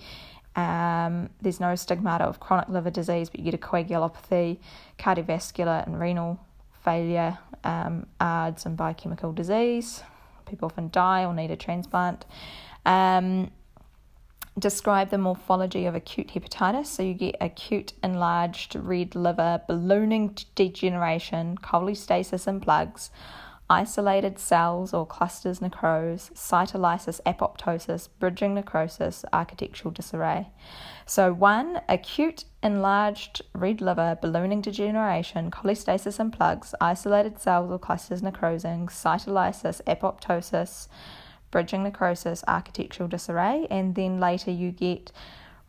Um, 0.56 1.30
there's 1.42 1.60
no 1.60 1.76
stigmata 1.76 2.24
of 2.24 2.40
chronic 2.40 2.70
liver 2.70 2.90
disease, 2.90 3.30
but 3.30 3.40
you 3.40 3.52
get 3.52 3.54
a 3.54 3.58
coagulopathy, 3.58 4.58
cardiovascular 4.98 5.86
and 5.86 6.00
renal 6.00 6.40
failure, 6.84 7.38
um, 7.64 8.06
ARDS, 8.20 8.66
and 8.66 8.78
biochemical 8.78 9.34
disease. 9.34 10.04
People 10.46 10.68
often 10.68 10.90
die 10.92 11.26
or 11.26 11.34
need 11.34 11.52
a 11.52 11.56
transplant. 11.56 12.26
Um, 12.86 13.52
describe 14.58 15.10
the 15.10 15.18
morphology 15.18 15.86
of 15.86 15.96
acute 15.96 16.30
hepatitis. 16.30 16.86
So 16.86 17.04
you 17.04 17.14
get 17.14 17.36
acute 17.42 17.94
enlarged 18.04 18.76
red 18.76 19.16
liver, 19.16 19.62
ballooning 19.68 20.38
degeneration, 20.56 21.58
cholestasis 21.58 22.48
and 22.48 22.62
plugs 22.62 23.10
isolated 23.70 24.38
cells 24.38 24.94
or 24.94 25.06
clusters 25.06 25.60
necrose, 25.60 26.32
cytolysis 26.34 27.20
apoptosis, 27.26 28.10
bridging 28.20 28.54
necrosis, 28.54 29.26
architectural 29.34 29.92
disarray. 29.92 30.48
So, 31.06 31.34
one, 31.34 31.82
acute 31.90 32.46
enlarged 32.62 33.42
red 33.54 33.82
liver, 33.82 34.18
ballooning 34.22 34.62
degeneration, 34.62 35.52
cholestasis 35.52 36.20
and 36.20 36.32
plugs, 36.32 36.76
isolated 36.80 37.40
cells 37.40 37.72
or 37.72 37.80
clusters 37.80 38.22
necrosing, 38.22 38.88
cytolysis, 38.88 39.82
apoptosis, 39.84 40.88
bridging 41.52 41.84
necrosis, 41.84 42.44
architectural 42.48 43.10
disarray, 43.10 43.68
and 43.72 43.96
then 43.96 44.20
later 44.20 44.52
you 44.52 44.72
get 44.72 45.12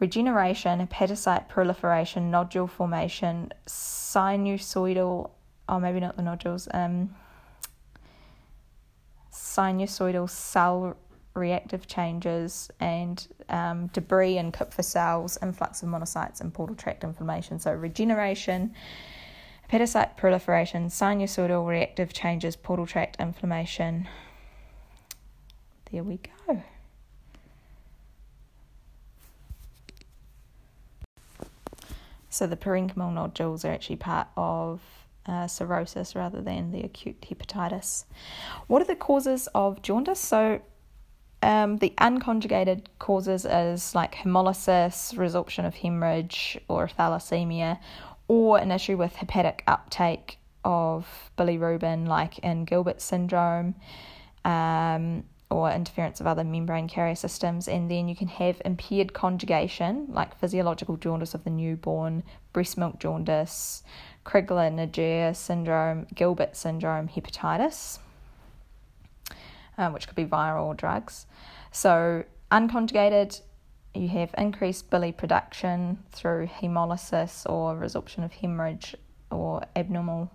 regeneration, 0.01 0.87
hepatocyte 0.87 1.49
proliferation, 1.49 2.31
nodule 2.31 2.67
formation, 2.67 3.53
sinusoidal, 3.67 5.31
oh, 5.69 5.81
maybe 5.81 6.01
not 6.01 6.17
the 6.17 6.23
nodules, 6.23 6.69
um, 6.75 7.15
sinusoidal 9.37 10.29
cell 10.29 10.97
reactive 11.35 11.87
changes 11.87 12.71
and 12.81 13.29
um, 13.51 13.89
debris 13.89 14.39
in 14.39 14.51
Kupffer 14.51 14.83
cells, 14.83 15.39
influx 15.43 15.83
of 15.83 15.91
monocytes, 15.91 16.41
and 16.41 16.53
portal 16.53 16.75
tract 16.75 17.05
inflammation. 17.05 17.59
So, 17.59 17.73
regeneration, 17.73 18.75
hepatocyte 19.71 20.17
proliferation, 20.17 20.87
sinusoidal 20.87 21.67
reactive 21.67 22.13
changes, 22.13 22.57
portal 22.57 22.87
tract 22.87 23.17
inflammation. 23.21 24.09
There 25.93 26.03
we 26.03 26.19
go. 26.47 26.63
So, 32.31 32.47
the 32.47 32.57
parenchymal 32.57 33.13
nodules 33.13 33.65
are 33.65 33.73
actually 33.73 33.97
part 33.97 34.29
of 34.37 34.81
uh, 35.27 35.47
cirrhosis 35.47 36.15
rather 36.15 36.41
than 36.41 36.73
the 36.73 36.83
acute 36.83 37.21
hepatitis. 37.23 38.05
What 38.67 38.83
are 38.83 38.87
the 38.87 38.97
causes 38.97 39.49
of 39.55 39.83
jaundice? 39.83 40.21
So, 40.21 40.61
um, 41.43 41.77
the 41.79 41.93
unconjugated 41.99 42.87
causes 42.99 43.45
is 43.45 43.95
like 43.95 44.15
hemolysis, 44.15 45.15
resorption 45.15 45.67
of 45.67 45.75
hemorrhage, 45.75 46.59
or 46.69 46.89
thalassemia, 46.89 47.79
or 48.29 48.59
an 48.59 48.71
issue 48.71 48.97
with 48.97 49.17
hepatic 49.17 49.63
uptake 49.67 50.39
of 50.65 51.31
bilirubin, 51.39 52.09
like 52.09 52.39
in 52.39 52.65
Gilbert 52.65 53.01
syndrome. 53.01 53.75
Um, 54.45 55.25
or 55.51 55.71
interference 55.71 56.21
of 56.21 56.27
other 56.27 56.43
membrane 56.43 56.89
carrier 56.89 57.15
systems, 57.15 57.69
and 57.69 57.89
then 57.91 58.09
you 58.09 58.17
can 58.17 58.27
have 58.27 58.61
impaired 58.65 59.13
conjugation, 59.13 60.07
like 60.09 60.37
physiological 60.39 60.97
jaundice 60.97 61.35
of 61.35 61.45
the 61.45 61.51
newborn, 61.51 62.23
breast 62.53 62.77
milk 62.77 62.99
jaundice, 62.99 63.85
Crigler-Najjar 64.27 65.35
syndrome, 65.37 66.07
Gilbert 66.15 66.57
syndrome, 66.57 67.09
hepatitis, 67.09 68.01
um, 69.79 69.93
which 69.93 70.07
could 70.09 70.17
be 70.17 70.25
viral 70.25 70.77
drugs. 70.77 71.27
So, 71.71 72.25
unconjugated, 72.51 73.41
you 73.95 74.09
have 74.09 74.35
increased 74.37 74.91
bile 74.91 75.13
production 75.13 76.03
through 76.11 76.49
hemolysis 76.49 77.49
or 77.49 77.77
resorption 77.77 78.25
of 78.25 78.33
hemorrhage 78.33 78.97
or 79.31 79.63
abnormal 79.77 80.31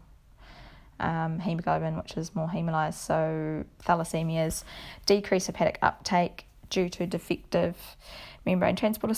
um, 1.00 1.40
hemoglobin, 1.40 1.98
which 1.98 2.16
is 2.16 2.34
more 2.34 2.48
hemolyzed. 2.48 2.94
So, 2.94 3.66
thalassemias, 3.86 4.64
decreased 5.06 5.48
hepatic 5.48 5.80
uptake 5.82 6.46
due 6.70 6.88
to 6.88 7.06
defective 7.06 7.76
membrane 8.46 8.78
transporter 8.78 9.14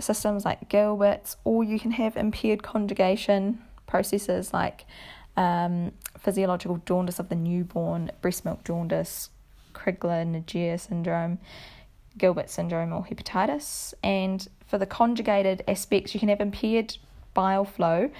systems 0.00 0.46
like 0.46 0.70
Gilbert's, 0.70 1.36
or 1.44 1.62
you 1.62 1.78
can 1.78 1.90
have 1.92 2.16
impaired 2.16 2.62
conjugation 2.62 3.58
processes 3.86 4.52
like 4.52 4.86
um, 5.36 5.92
physiological 6.18 6.80
jaundice 6.86 7.18
of 7.18 7.28
the 7.28 7.34
newborn, 7.34 8.10
breast 8.20 8.44
milk 8.44 8.64
jaundice, 8.64 9.30
Crigler-Najjar 9.74 10.80
syndrome, 10.80 11.38
Gilbert 12.16 12.48
syndrome, 12.48 12.92
or 12.92 13.04
hepatitis. 13.04 13.92
And 14.02 14.46
for 14.66 14.78
the 14.78 14.86
conjugated 14.86 15.62
aspects, 15.68 16.14
you 16.14 16.20
can 16.20 16.28
have 16.30 16.40
impaired 16.40 16.96
bile 17.34 17.64
flow 17.64 18.10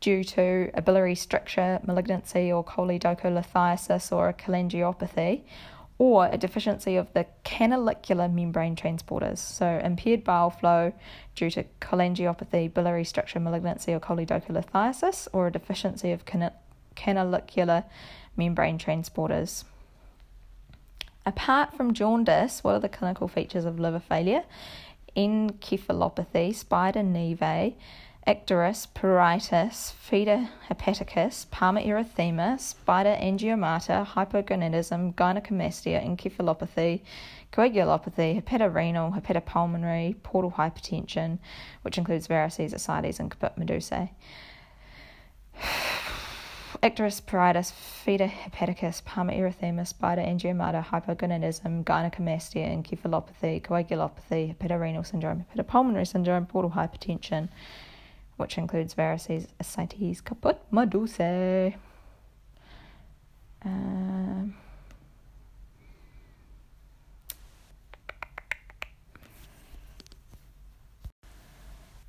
due 0.00 0.22
to 0.22 0.70
a 0.74 0.82
biliary 0.82 1.14
stricture, 1.14 1.80
malignancy, 1.84 2.52
or 2.52 2.62
choledocholithiasis, 2.64 4.12
or 4.12 4.28
a 4.28 4.34
cholangiopathy, 4.34 5.42
or 5.98 6.28
a 6.28 6.38
deficiency 6.38 6.94
of 6.94 7.12
the 7.12 7.26
canalicular 7.44 8.32
membrane 8.32 8.76
transporters. 8.76 9.38
So, 9.38 9.80
impaired 9.82 10.22
bile 10.22 10.50
flow 10.50 10.92
due 11.34 11.50
to 11.50 11.64
cholangiopathy, 11.80 12.72
biliary 12.72 13.04
stricture 13.04 13.40
malignancy, 13.40 13.92
or 13.92 14.00
choledocholithiasis, 14.00 15.26
or 15.32 15.48
a 15.48 15.52
deficiency 15.52 16.12
of 16.12 16.24
canalicular 16.94 17.84
membrane 18.36 18.78
transporters. 18.78 19.64
Apart 21.26 21.74
from 21.74 21.92
jaundice, 21.92 22.62
what 22.62 22.76
are 22.76 22.80
the 22.80 22.88
clinical 22.88 23.28
features 23.28 23.64
of 23.64 23.78
liver 23.78 24.00
failure? 24.00 24.44
Encephalopathy, 25.16 26.54
spider 26.54 27.00
nevi, 27.00 27.74
icterus, 28.28 28.86
pruritus, 28.86 29.94
fetor 29.94 30.46
hepaticus, 30.68 31.50
palmar 31.50 31.80
erythema, 31.80 32.60
spider 32.60 33.16
angiomata, 33.18 34.06
hypogonadism, 34.06 35.14
gynecomastia, 35.14 35.98
encephalopathy, 36.04 37.00
coagulopathy, 37.54 38.38
hepatorenal, 38.38 39.18
hepatopulmonary, 39.18 40.14
portal 40.22 40.50
hypertension, 40.50 41.38
which 41.80 41.96
includes 41.96 42.28
varices, 42.28 42.74
ascites, 42.74 43.18
and 43.18 43.30
caput 43.30 43.56
medusae. 43.56 44.10
Icterus, 46.82 47.22
pruritus, 47.30 47.72
fetor 47.72 48.28
hepaticus, 48.28 49.02
palmar 49.06 49.32
erythema, 49.32 49.86
spider 49.86 50.20
angiomata, 50.20 50.84
hypogonadism, 50.84 51.82
gynecomastia, 51.82 52.68
encephalopathy, 52.76 53.62
coagulopathy, 53.62 54.54
hepatorenal 54.54 55.06
syndrome, 55.06 55.46
hepatopulmonary 55.56 56.06
syndrome, 56.06 56.44
portal 56.44 56.72
hypertension, 56.72 57.48
which 58.38 58.56
includes 58.56 58.94
varices, 58.94 59.46
ascites, 59.60 60.24
caput 60.24 60.58
medusae. 60.72 61.74
Um, 63.64 64.54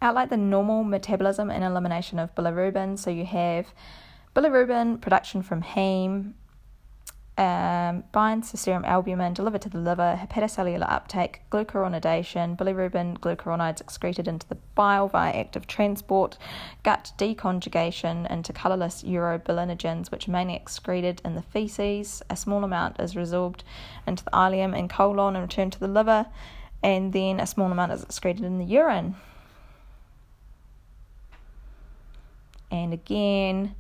outline 0.02 0.30
the 0.30 0.38
normal 0.38 0.84
metabolism 0.84 1.50
and 1.50 1.64
elimination 1.64 2.20
of 2.20 2.34
bilirubin. 2.36 2.98
So 2.98 3.10
you 3.10 3.26
have 3.26 3.74
bilirubin 4.36 5.02
production 5.02 5.42
from 5.42 5.64
heme, 5.64 6.34
um, 7.40 8.04
binds 8.12 8.52
to 8.52 8.58
serum 8.58 8.84
albumin, 8.84 9.34
delivered 9.34 9.62
to 9.62 9.70
the 9.70 9.78
liver, 9.78 10.20
hepatocellular 10.22 10.92
uptake, 10.92 11.42
glucuronidation, 11.50 12.58
bilirubin 12.58 13.18
glucuronides 13.18 13.80
excreted 13.80 14.28
into 14.28 14.46
the 14.50 14.58
bile 14.76 15.08
via 15.08 15.32
active 15.32 15.66
transport, 15.66 16.38
gut 16.84 17.14
deconjugation 17.18 18.30
into 18.30 18.52
colourless 18.52 19.04
urobilinogens, 19.04 20.12
which 20.12 20.28
are 20.28 20.32
mainly 20.32 20.54
excreted 20.54 21.22
in 21.24 21.36
the 21.36 21.42
feces. 21.42 22.22
A 22.30 22.36
small 22.36 22.66
amount 22.66 23.00
is 23.00 23.14
resorbed 23.14 23.62
into 24.06 24.26
the 24.26 24.32
ileum 24.32 24.78
and 24.78 24.90
colon 24.90 25.38
and 25.38 25.44
returned 25.44 25.72
to 25.74 25.80
the 25.80 25.88
liver, 25.88 26.26
and 26.84 27.14
then 27.14 27.40
a 27.40 27.48
small 27.48 27.72
amount 27.72 27.94
is 27.94 28.04
excreted 28.04 28.44
in 28.44 28.60
the 28.60 28.66
urine. 28.66 29.16
And 32.70 32.94
again, 32.94 33.76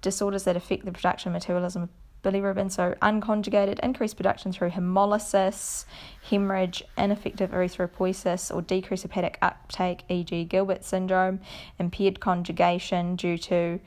disorders 0.00 0.44
that 0.44 0.56
affect 0.56 0.86
the 0.86 0.92
production 0.92 1.32
metabolism 1.32 1.90
bilirubin, 2.24 2.70
so 2.70 2.94
unconjugated, 3.02 3.78
increased 3.80 4.16
production 4.16 4.52
through 4.52 4.70
hemolysis, 4.70 5.84
hemorrhage, 6.22 6.82
ineffective 6.96 7.50
erythropoiesis, 7.50 8.54
or 8.54 8.62
decreased 8.62 9.04
hepatic 9.04 9.38
uptake, 9.42 10.04
e.g., 10.08 10.44
Gilbert 10.44 10.84
syndrome, 10.84 11.40
impaired 11.78 12.20
conjugation 12.20 13.16
due 13.16 13.38
to 13.38 13.80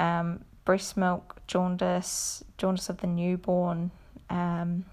um, 0.00 0.44
breast 0.64 0.96
milk, 0.96 1.40
jaundice, 1.46 2.42
jaundice 2.58 2.88
of 2.88 2.98
the 2.98 3.06
newborn, 3.06 3.90
um, 4.30 4.84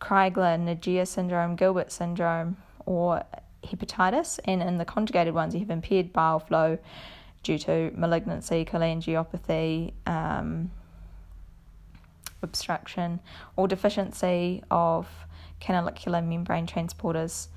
Crigler, 0.00 0.58
Najjar 0.58 1.06
syndrome, 1.06 1.56
Gilbert 1.56 1.92
syndrome, 1.92 2.56
or 2.86 3.22
hepatitis. 3.64 4.40
And 4.44 4.62
in 4.62 4.78
the 4.78 4.84
conjugated 4.84 5.34
ones, 5.34 5.54
you 5.54 5.60
have 5.60 5.70
impaired 5.70 6.12
bile 6.12 6.38
flow 6.38 6.78
due 7.42 7.58
to 7.58 7.90
malignancy, 7.94 8.64
cholangiopathy, 8.64 9.92
um, 10.06 10.70
obstruction, 12.42 13.20
or 13.56 13.68
deficiency 13.68 14.62
of 14.70 15.08
canalicular 15.60 16.26
membrane 16.26 16.66
transporters 16.66 17.48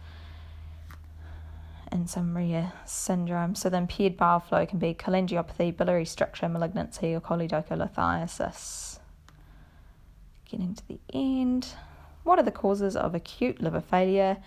in 1.91 2.07
some 2.07 2.36
rare 2.36 2.73
syndrome. 2.86 3.55
So 3.55 3.69
the 3.69 3.77
impaired 3.77 4.17
bile 4.17 4.39
flow 4.39 4.65
can 4.65 4.79
be 4.79 4.93
cholangiopathy, 4.93 5.75
biliary 5.75 6.05
stricture 6.05 6.49
malignancy, 6.49 7.13
or 7.13 7.21
cholelithiasis. 7.21 8.99
Getting 10.49 10.75
to 10.75 10.88
the 10.88 10.99
end. 11.13 11.67
What 12.23 12.39
are 12.39 12.43
the 12.43 12.51
causes 12.51 12.95
of 12.95 13.15
acute 13.15 13.61
liver 13.61 13.81
failure? 13.81 14.38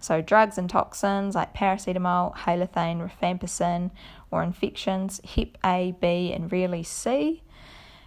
So, 0.00 0.20
drugs 0.20 0.58
and 0.58 0.70
toxins 0.70 1.34
like 1.34 1.54
paracetamol, 1.54 2.36
halothane, 2.36 3.10
rifampicin, 3.10 3.90
or 4.30 4.42
infections, 4.42 5.20
Hep 5.24 5.58
A, 5.64 5.94
B, 6.00 6.32
and 6.32 6.50
rarely 6.50 6.82
C. 6.82 7.42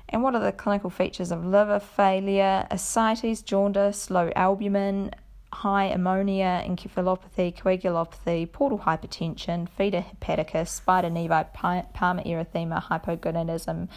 And 0.09 0.24
what 0.24 0.36
are 0.36 0.41
the 0.41 0.51
clinical 0.51 0.89
features 0.89 1.32
of 1.32 1.45
liver 1.45 1.80
failure? 1.80 2.67
Ascites, 2.69 3.41
jaundice, 3.43 4.09
low 4.09 4.30
albumin, 4.36 5.11
high 5.53 5.86
ammonia, 5.86 6.63
encephalopathy, 6.65 7.55
coagulopathy, 7.57 8.51
portal 8.51 8.80
hypertension, 8.80 9.67
fetor 9.78 10.03
hepaticus, 10.03 10.67
spider 10.67 11.09
nevi, 11.09 11.53
palmar 11.53 12.24
erythema, 12.24 12.82
hypogonadism, 12.84 13.88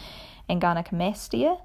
and 0.47 0.61
gynecomastia. 0.61 1.59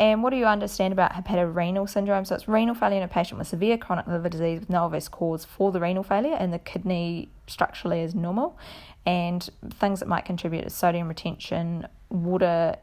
And 0.00 0.22
what 0.22 0.30
do 0.30 0.38
you 0.38 0.46
understand 0.46 0.94
about 0.94 1.12
hepatorenal 1.12 1.86
syndrome? 1.86 2.24
So 2.24 2.34
it's 2.34 2.48
renal 2.48 2.74
failure 2.74 2.96
in 2.96 3.02
a 3.02 3.08
patient 3.08 3.38
with 3.38 3.48
severe 3.48 3.76
chronic 3.76 4.06
liver 4.06 4.30
disease 4.30 4.60
with 4.60 4.70
no 4.70 4.84
obvious 4.84 5.08
cause 5.08 5.44
for 5.44 5.70
the 5.72 5.78
renal 5.78 6.02
failure, 6.02 6.34
and 6.40 6.54
the 6.54 6.58
kidney 6.58 7.28
structurally 7.46 8.00
is 8.00 8.14
normal. 8.14 8.58
And 9.04 9.46
things 9.74 10.00
that 10.00 10.08
might 10.08 10.24
contribute 10.24 10.64
is 10.64 10.74
sodium 10.74 11.06
retention, 11.06 11.86
water 12.08 12.76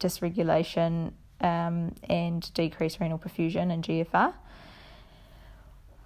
dysregulation, 0.00 1.12
um, 1.40 1.94
and 2.08 2.52
decreased 2.54 2.98
renal 2.98 3.20
perfusion 3.20 3.72
and 3.72 3.84
GFR. 3.84 4.34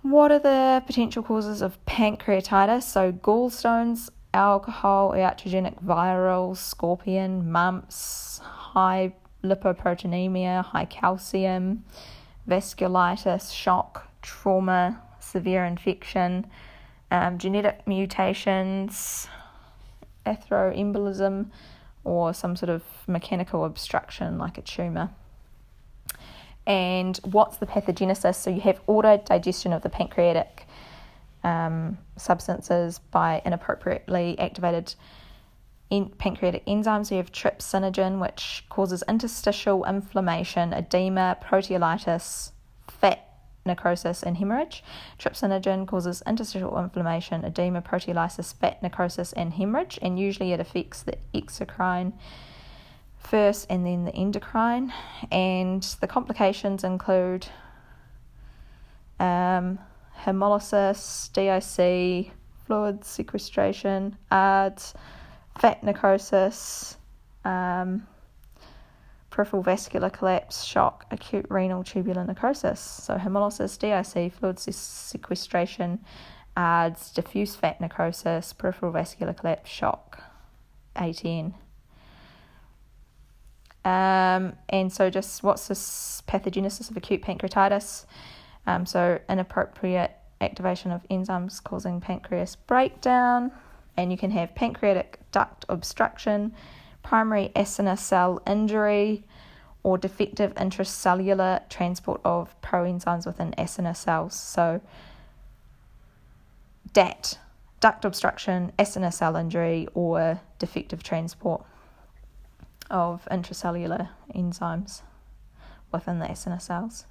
What 0.03 0.32
are 0.32 0.38
the 0.38 0.82
potential 0.84 1.22
causes 1.22 1.62
of 1.62 1.82
pancreatitis? 1.86 2.82
So 2.82 3.11
gallstones, 3.11 4.11
alcohol, 4.34 5.12
iatrogenic 5.12 5.82
virals, 5.82 6.59
scorpion, 6.59 7.50
mumps, 7.50 8.40
high 8.42 9.14
lipoproteinemia, 9.43 10.64
high 10.64 10.84
calcium, 10.84 11.84
vasculitis, 12.49 13.53
shock, 13.55 14.09
trauma, 14.22 15.01
severe 15.20 15.64
infection, 15.64 16.47
um, 17.11 17.38
genetic 17.38 17.86
mutations, 17.86 19.28
atheroembolism, 20.26 21.51
or 22.05 22.34
some 22.34 22.57
sort 22.57 22.70
of 22.70 22.82
mechanical 23.07 23.64
obstruction 23.64 24.38
like 24.38 24.59
a 24.59 24.62
tumour. 24.62 25.11
And 26.66 27.18
what's 27.24 27.57
the 27.57 27.66
pathogenesis? 27.66 28.36
So 28.36 28.51
you 28.51 28.61
have 28.61 28.80
auto 28.86 29.16
digestion 29.16 29.72
of 29.72 29.82
the 29.82 29.88
pancreatic 29.88 30.66
um, 31.45 31.99
substances 32.16 33.01
by 33.11 33.43
inappropriately 33.45 34.38
activated 34.38 34.95
en- 35.93 36.09
pancreatic 36.18 36.64
enzymes. 36.66 37.11
You 37.11 37.18
have 37.18 37.30
trypsinogen, 37.30 38.18
which 38.18 38.64
causes 38.70 39.05
interstitial 39.07 39.84
inflammation, 39.84 40.72
edema, 40.72 41.36
proteolysis, 41.40 42.53
fat 42.88 43.28
necrosis, 43.64 44.22
and 44.22 44.38
hemorrhage. 44.38 44.82
Trypsinogen 45.18 45.86
causes 45.86 46.22
interstitial 46.26 46.76
inflammation, 46.78 47.45
edema, 47.45 47.82
proteolysis, 47.82 48.55
fat 48.55 48.82
necrosis, 48.82 49.32
and 49.34 49.53
hemorrhage, 49.53 49.99
and 50.03 50.18
usually 50.18 50.53
it 50.53 50.59
affects 50.59 51.03
the 51.03 51.16
exocrine 51.34 52.12
first 53.18 53.66
and 53.70 53.86
then 53.86 54.05
the 54.05 54.14
endocrine. 54.14 54.93
And 55.30 55.82
the 56.01 56.09
complications 56.09 56.82
include 56.82 57.47
um, 59.20 59.78
hemolysis, 60.24 61.32
DIC, 61.32 62.32
fluid 62.66 63.05
sequestration, 63.05 64.16
ARDS 64.30 64.95
fat 65.59 65.82
necrosis, 65.82 66.96
um, 67.44 68.07
peripheral 69.30 69.62
vascular 69.62 70.11
collapse, 70.11 70.64
shock, 70.64 71.07
acute 71.11 71.46
renal 71.48 71.82
tubular 71.82 72.24
necrosis. 72.24 72.80
So 72.80 73.16
hemolysis, 73.16 73.78
DIC, 73.78 74.32
fluid 74.32 74.59
sequestration, 74.59 76.00
ARDS, 76.57 77.11
diffuse 77.12 77.57
fat 77.57 77.80
necrosis, 77.80 78.53
peripheral 78.53 78.92
vascular 78.92 79.32
collapse, 79.32 79.70
shock, 79.70 80.22
ATN. 80.96 81.55
Um, 83.84 84.53
and 84.68 84.92
so, 84.92 85.11
just 85.11 85.42
what's 85.42 85.66
this 85.66 86.22
pathogenesis 86.28 86.88
of 86.90 86.96
acute 86.96 87.22
pancreatitis? 87.22 88.05
Um, 88.66 88.86
so, 88.86 89.18
inappropriate 89.28 90.12
activation 90.40 90.92
of 90.92 91.03
enzymes 91.09 91.62
causing 91.62 92.00
pancreas 92.00 92.55
breakdown 92.55 93.50
and 93.97 94.11
you 94.11 94.18
can 94.18 94.30
have 94.30 94.55
pancreatic 94.55 95.20
duct 95.32 95.64
obstruction, 95.68 96.53
primary 97.03 97.51
acinar 97.55 97.99
cell 97.99 98.40
injury, 98.47 99.24
or 99.82 99.99
defective 99.99 100.55
intracellular 100.55 101.68
transport 101.68 102.20
of 102.24 102.61
proenzymes 102.61 103.26
within 103.26 103.53
acinar 103.59 103.97
cells. 103.97 104.34
So, 104.34 104.80
DAT, 106.93 107.38
duct 107.80 108.05
obstruction, 108.05 108.72
acinar 108.78 109.12
cell 109.12 109.36
injury, 109.36 109.88
or 109.95 110.40
defective 110.59 111.03
transport 111.03 111.64
of 112.90 113.26
intracellular 113.30 114.09
enzymes 114.34 115.03
within 115.90 116.18
the 116.18 116.26
acinar 116.26 116.61
cells. 116.61 117.07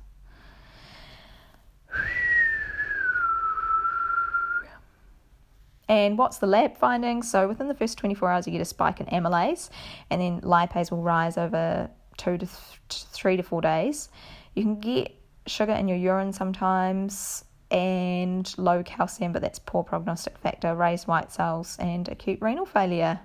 And 5.92 6.18
what's 6.18 6.38
the 6.38 6.48
lab 6.48 6.78
findings? 6.78 7.30
So 7.30 7.50
within 7.50 7.68
the 7.68 7.74
first 7.74 7.98
24 7.98 8.32
hours, 8.32 8.48
you 8.48 8.54
get 8.54 8.62
a 8.62 8.66
spike 8.66 9.02
in 9.02 9.08
amylase, 9.08 9.70
and 10.10 10.22
then 10.22 10.40
lipase 10.40 10.90
will 10.90 11.04
rise 11.04 11.38
over 11.38 11.90
two 12.16 12.38
to 12.38 12.46
th- 12.46 13.04
three 13.12 13.36
to 13.36 13.44
four 13.44 13.60
days. 13.60 14.08
You 14.56 14.64
can 14.64 14.80
get 14.80 15.14
sugar 15.48 15.74
in 15.74 15.90
your 15.90 15.98
urine 15.98 16.32
sometimes 16.32 17.44
and 17.72 18.54
low 18.58 18.84
calcium, 18.84 19.34
but 19.34 19.42
that's 19.42 19.60
poor 19.60 19.84
prognostic 19.84 20.38
factor, 20.38 20.74
raised 20.74 21.08
white 21.08 21.30
cells, 21.30 21.76
and 21.78 22.08
acute 22.08 22.40
renal 22.40 22.66
failure. 22.66 23.20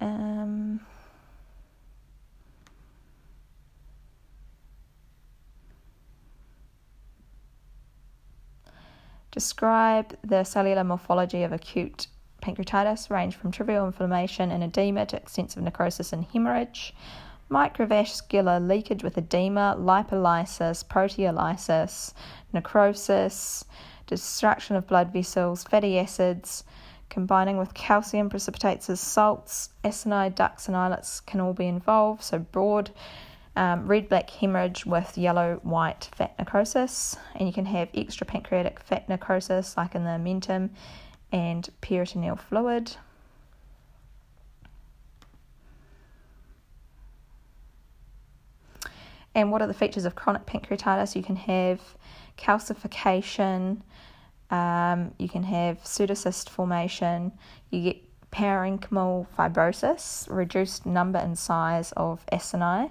Um, 0.00 0.78
Describe 9.34 10.16
the 10.22 10.44
cellular 10.44 10.84
morphology 10.84 11.42
of 11.42 11.50
acute 11.50 12.06
pancreatitis, 12.40 13.10
range 13.10 13.34
from 13.34 13.50
trivial 13.50 13.84
inflammation 13.84 14.52
and 14.52 14.62
edema 14.62 15.06
to 15.06 15.16
extensive 15.16 15.60
necrosis 15.60 16.12
and 16.12 16.24
hemorrhage, 16.26 16.94
microvascular 17.50 18.64
leakage 18.64 19.02
with 19.02 19.18
edema, 19.18 19.74
lipolysis, 19.76 20.84
proteolysis, 20.84 22.12
necrosis, 22.52 23.64
destruction 24.06 24.76
of 24.76 24.86
blood 24.86 25.12
vessels, 25.12 25.64
fatty 25.64 25.98
acids, 25.98 26.62
combining 27.08 27.56
with 27.56 27.74
calcium 27.74 28.30
precipitates 28.30 28.88
as 28.88 29.00
salts, 29.00 29.70
acini, 29.82 30.32
ducts, 30.32 30.68
and 30.68 30.76
islets 30.76 31.18
can 31.18 31.40
all 31.40 31.54
be 31.54 31.66
involved. 31.66 32.22
So, 32.22 32.38
broad 32.38 32.92
um, 33.56 33.86
red 33.86 34.08
black 34.08 34.30
hemorrhage 34.30 34.84
with 34.84 35.16
yellow 35.16 35.60
white 35.62 36.08
fat 36.14 36.34
necrosis, 36.38 37.16
and 37.34 37.46
you 37.46 37.52
can 37.52 37.66
have 37.66 37.88
extra 37.94 38.26
pancreatic 38.26 38.80
fat 38.80 39.08
necrosis, 39.08 39.76
like 39.76 39.94
in 39.94 40.04
the 40.04 40.10
omentum, 40.10 40.70
and 41.30 41.68
peritoneal 41.80 42.36
fluid. 42.36 42.96
And 49.36 49.50
what 49.50 49.62
are 49.62 49.66
the 49.66 49.74
features 49.74 50.04
of 50.04 50.14
chronic 50.14 50.46
pancreatitis? 50.46 51.16
You 51.16 51.22
can 51.22 51.36
have 51.36 51.80
calcification, 52.38 53.80
um, 54.50 55.12
you 55.18 55.28
can 55.28 55.42
have 55.42 55.82
pseudocyst 55.82 56.48
formation, 56.48 57.32
you 57.70 57.82
get 57.82 58.30
parenchymal 58.30 59.26
fibrosis, 59.36 60.28
reduced 60.28 60.86
number 60.86 61.18
and 61.18 61.38
size 61.38 61.92
of 61.96 62.24
acini, 62.32 62.90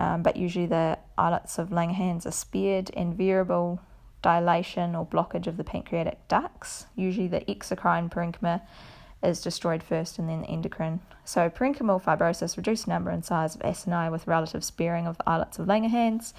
um, 0.00 0.22
but 0.22 0.34
usually 0.34 0.64
the 0.64 0.98
islets 1.18 1.58
of 1.58 1.68
Langerhans 1.68 2.24
are 2.24 2.30
spared, 2.30 2.90
and 2.96 3.14
variable 3.14 3.80
dilation 4.22 4.94
or 4.94 5.04
blockage 5.04 5.46
of 5.46 5.58
the 5.58 5.64
pancreatic 5.64 6.26
ducts. 6.26 6.86
Usually 6.96 7.28
the 7.28 7.40
exocrine 7.42 8.10
parenchyma 8.10 8.62
is 9.22 9.42
destroyed 9.42 9.82
first 9.82 10.18
and 10.18 10.26
then 10.26 10.40
the 10.40 10.46
endocrine. 10.46 11.00
So 11.26 11.50
parenchymal 11.50 12.02
fibrosis, 12.02 12.56
reduced 12.56 12.88
number 12.88 13.10
and 13.10 13.22
size 13.22 13.54
of 13.54 13.60
acini 13.60 14.10
with 14.10 14.26
relative 14.26 14.64
sparing 14.64 15.06
of 15.06 15.18
the 15.18 15.28
islets 15.28 15.58
of 15.58 15.66
Langerhans, 15.66 16.32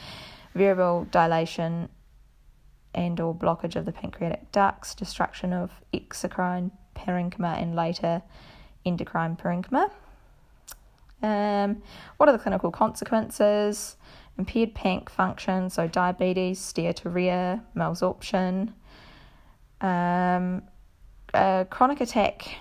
variable 0.55 1.07
dilation 1.11 1.89
and 2.95 3.19
or 3.19 3.35
blockage 3.35 3.75
of 3.75 3.85
the 3.85 3.91
pancreatic 3.91 4.51
ducts, 4.51 4.95
destruction 4.95 5.53
of 5.53 5.69
exocrine 5.93 6.71
parenchyma 6.95 7.61
and 7.61 7.75
later 7.75 8.23
endocrine 8.85 9.35
parenchyma. 9.35 9.91
Um, 11.21 11.81
what 12.17 12.29
are 12.29 12.31
the 12.31 12.39
clinical 12.39 12.71
consequences? 12.71 13.97
Impaired 14.37 14.73
panc 14.73 15.09
function, 15.09 15.69
so 15.69 15.87
diabetes, 15.87 16.59
steatorrhea, 16.59 17.61
malabsorption, 17.75 18.73
um, 19.81 20.63
chronic 21.69 22.01
attack 22.01 22.55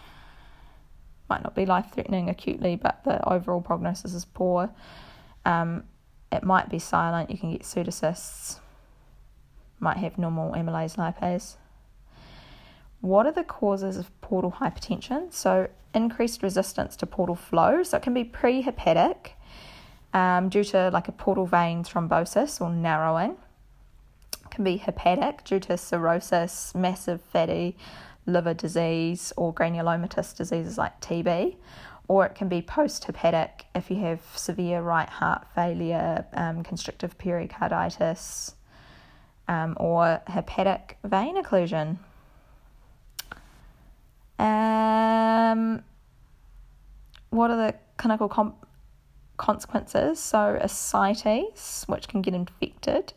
might 1.28 1.42
not 1.44 1.54
be 1.54 1.64
life 1.64 1.86
threatening 1.92 2.28
acutely, 2.28 2.76
but 2.76 3.04
the 3.04 3.26
overall 3.28 3.61
prognosis 3.61 4.14
is 4.14 4.24
poor. 4.24 4.70
Um, 5.44 5.84
it 6.32 6.42
might 6.42 6.68
be 6.68 6.78
silent, 6.78 7.30
you 7.30 7.38
can 7.38 7.52
get 7.52 7.62
pseudocysts, 7.62 8.58
might 9.78 9.96
have 9.98 10.18
normal 10.18 10.52
amylase 10.52 10.96
lipase. 10.96 11.56
What 13.00 13.26
are 13.26 13.32
the 13.32 13.44
causes 13.44 13.96
of 13.96 14.20
portal 14.20 14.52
hypertension? 14.61 15.32
So, 15.32 15.68
increased 15.95 16.43
resistance 16.43 16.97
to 16.97 17.07
portal 17.07 17.36
flow. 17.36 17.82
So, 17.82 17.97
it 17.97 18.03
can 18.03 18.14
be 18.14 18.24
prehepatic 18.24 19.32
um, 20.12 20.49
due 20.49 20.64
to 20.64 20.91
like 20.91 21.09
a 21.09 21.12
portal 21.12 21.47
vein 21.47 21.84
thrombosis 21.84 22.61
or 22.61 22.70
narrowing. 22.70 23.36
It 24.45 24.51
can 24.51 24.64
be 24.64 24.78
hepatic 24.78 25.45
due 25.45 25.61
to 25.61 25.76
cirrhosis, 25.76 26.74
massive 26.74 27.20
fatty 27.20 27.76
liver 28.26 28.55
disease 28.55 29.32
or 29.36 29.53
granulomatous 29.53 30.36
diseases 30.36 30.78
like 30.78 31.01
TB, 31.01 31.57
or 32.09 32.26
it 32.26 32.34
can 32.34 32.49
be 32.49 32.62
post 32.62 33.05
hepatic 33.05 33.66
if 33.74 33.91
you 33.91 33.97
have 34.01 34.20
severe 34.34 34.82
right 34.82 35.09
heart 35.09 35.47
failure, 35.55 36.24
um, 36.34 36.62
constrictive 36.62 37.16
pericarditis, 37.18 38.55
um, 39.49 39.76
or 39.78 40.20
hepatic 40.26 40.99
vein 41.05 41.41
occlusion. 41.43 41.99
Um, 44.41 45.82
what 47.28 47.51
are 47.51 47.57
the 47.57 47.74
clinical 47.99 48.57
consequences? 49.36 50.18
So, 50.18 50.59
ascites, 50.61 51.84
which 51.86 52.09
can 52.09 52.22
get 52.22 52.32
infected, 52.32 53.12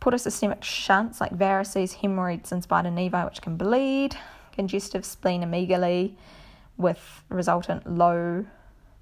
portosystemic 0.00 0.64
shunts 0.64 1.20
like 1.20 1.36
varices, 1.36 1.92
hemorrhoids, 1.94 2.50
and 2.50 2.62
spider 2.62 2.88
nevi, 2.88 3.24
which 3.26 3.42
can 3.42 3.56
bleed, 3.56 4.16
congestive 4.52 5.02
splenomegaly 5.02 6.14
with 6.78 7.22
resultant 7.28 7.86
low 7.86 8.46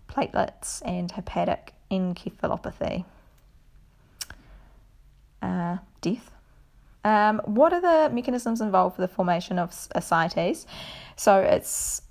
platelets, 0.09 0.83
and 0.85 1.13
hepatic 1.13 1.75
encephalopathy. 1.93 3.05
Uh, 5.41 5.77
death. 6.01 6.36
Um, 7.07 7.41
what 7.45 7.73
are 7.73 7.81
the 7.81 8.13
mechanisms 8.13 8.61
involved 8.61 8.97
for 8.97 9.03
the 9.03 9.07
formation 9.09 9.61
of 9.61 9.71
ascites? 9.95 10.67
So 11.15 11.39
it's 11.39 12.03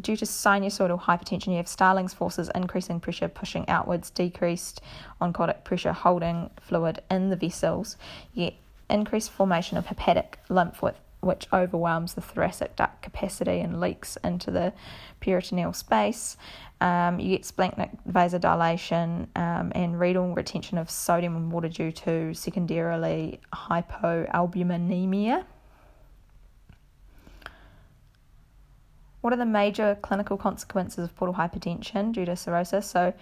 due 0.00 0.16
to 0.16 0.24
sinusoidal 0.24 1.00
hypertension, 1.00 1.48
you 1.48 1.56
have 1.56 1.66
Starling's 1.66 2.14
forces 2.14 2.48
increasing 2.54 3.00
pressure, 3.00 3.26
pushing 3.26 3.68
outwards, 3.68 4.10
decreased 4.10 4.80
oncotic 5.20 5.64
pressure, 5.64 5.92
holding 5.92 6.50
fluid 6.60 7.02
in 7.10 7.30
the 7.30 7.36
vessels. 7.36 7.96
You 8.32 8.44
get 8.44 8.54
increased 8.88 9.32
formation 9.32 9.76
of 9.76 9.86
hepatic 9.86 10.38
lymph, 10.48 10.82
with, 10.82 11.00
which 11.26 11.46
overwhelms 11.52 12.14
the 12.14 12.20
thoracic 12.20 12.76
duct 12.76 13.02
capacity 13.02 13.60
and 13.60 13.80
leaks 13.80 14.16
into 14.24 14.50
the 14.50 14.72
peritoneal 15.20 15.72
space. 15.72 16.36
Um, 16.80 17.18
you 17.18 17.36
get 17.36 17.42
splanchnic 17.42 17.96
vasodilation 18.08 19.28
um, 19.36 19.72
and 19.74 19.98
renal 19.98 20.34
retention 20.34 20.78
of 20.78 20.90
sodium 20.90 21.34
and 21.36 21.50
water 21.50 21.68
due 21.68 21.90
to 21.92 22.32
secondarily 22.34 23.40
hypoalbuminemia. 23.52 25.44
What 29.22 29.32
are 29.32 29.36
the 29.36 29.46
major 29.46 29.98
clinical 30.02 30.36
consequences 30.36 31.04
of 31.04 31.16
portal 31.16 31.34
hypertension 31.34 32.12
due 32.12 32.24
to 32.26 32.36
cirrhosis? 32.36 32.88
So, 32.88 33.12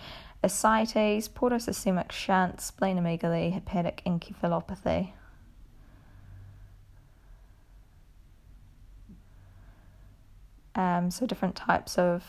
ascites, 0.42 1.28
portosystemic 1.28 2.12
shunt, 2.12 2.58
splenomegaly, 2.58 3.54
hepatic 3.54 4.02
encephalopathy. 4.04 5.12
Um, 10.74 11.10
so, 11.10 11.26
different 11.26 11.54
types 11.54 11.98
of 11.98 12.24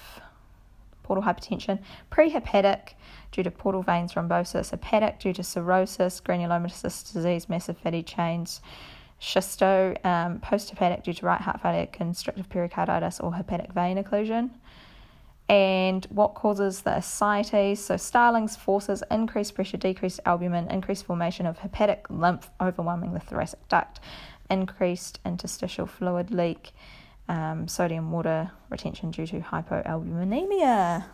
portal 1.05 1.23
hypertension. 1.23 1.79
Prehepatic 2.11 2.93
due 3.31 3.43
to 3.43 3.51
portal 3.51 3.83
vein 3.83 4.07
thrombosis, 4.07 4.71
hepatic 4.71 5.19
due 5.19 5.33
to 5.33 5.43
cirrhosis, 5.43 6.19
granulomatous 6.19 7.13
disease, 7.13 7.47
massive 7.47 7.77
fatty 7.77 8.01
chains, 8.01 8.61
schisto, 9.21 10.03
um, 10.05 10.39
post-hepatic 10.39 11.03
due 11.03 11.13
to 11.13 11.25
right 11.25 11.41
heart 11.41 11.61
failure, 11.61 11.85
constrictive 11.85 12.49
pericarditis, 12.49 13.19
or 13.19 13.35
hepatic 13.35 13.71
vein 13.71 14.03
occlusion. 14.03 14.49
And 15.47 16.05
what 16.09 16.33
causes 16.33 16.81
the 16.81 16.91
ascites? 16.97 17.79
So 17.79 17.97
Starling's 17.97 18.55
forces, 18.55 19.03
increased 19.11 19.53
pressure, 19.53 19.77
decreased 19.77 20.19
albumin, 20.25 20.71
increased 20.71 21.05
formation 21.05 21.45
of 21.45 21.59
hepatic 21.59 22.07
lymph 22.09 22.49
overwhelming 22.59 23.13
the 23.13 23.19
thoracic 23.19 23.67
duct, 23.67 23.99
increased 24.49 25.19
interstitial 25.23 25.85
fluid 25.85 26.31
leak, 26.31 26.71
um, 27.27 27.67
sodium 27.67 28.11
water 28.11 28.51
retention 28.69 29.11
due 29.11 29.27
to 29.27 29.39
hypoalbuminemia. 29.39 31.05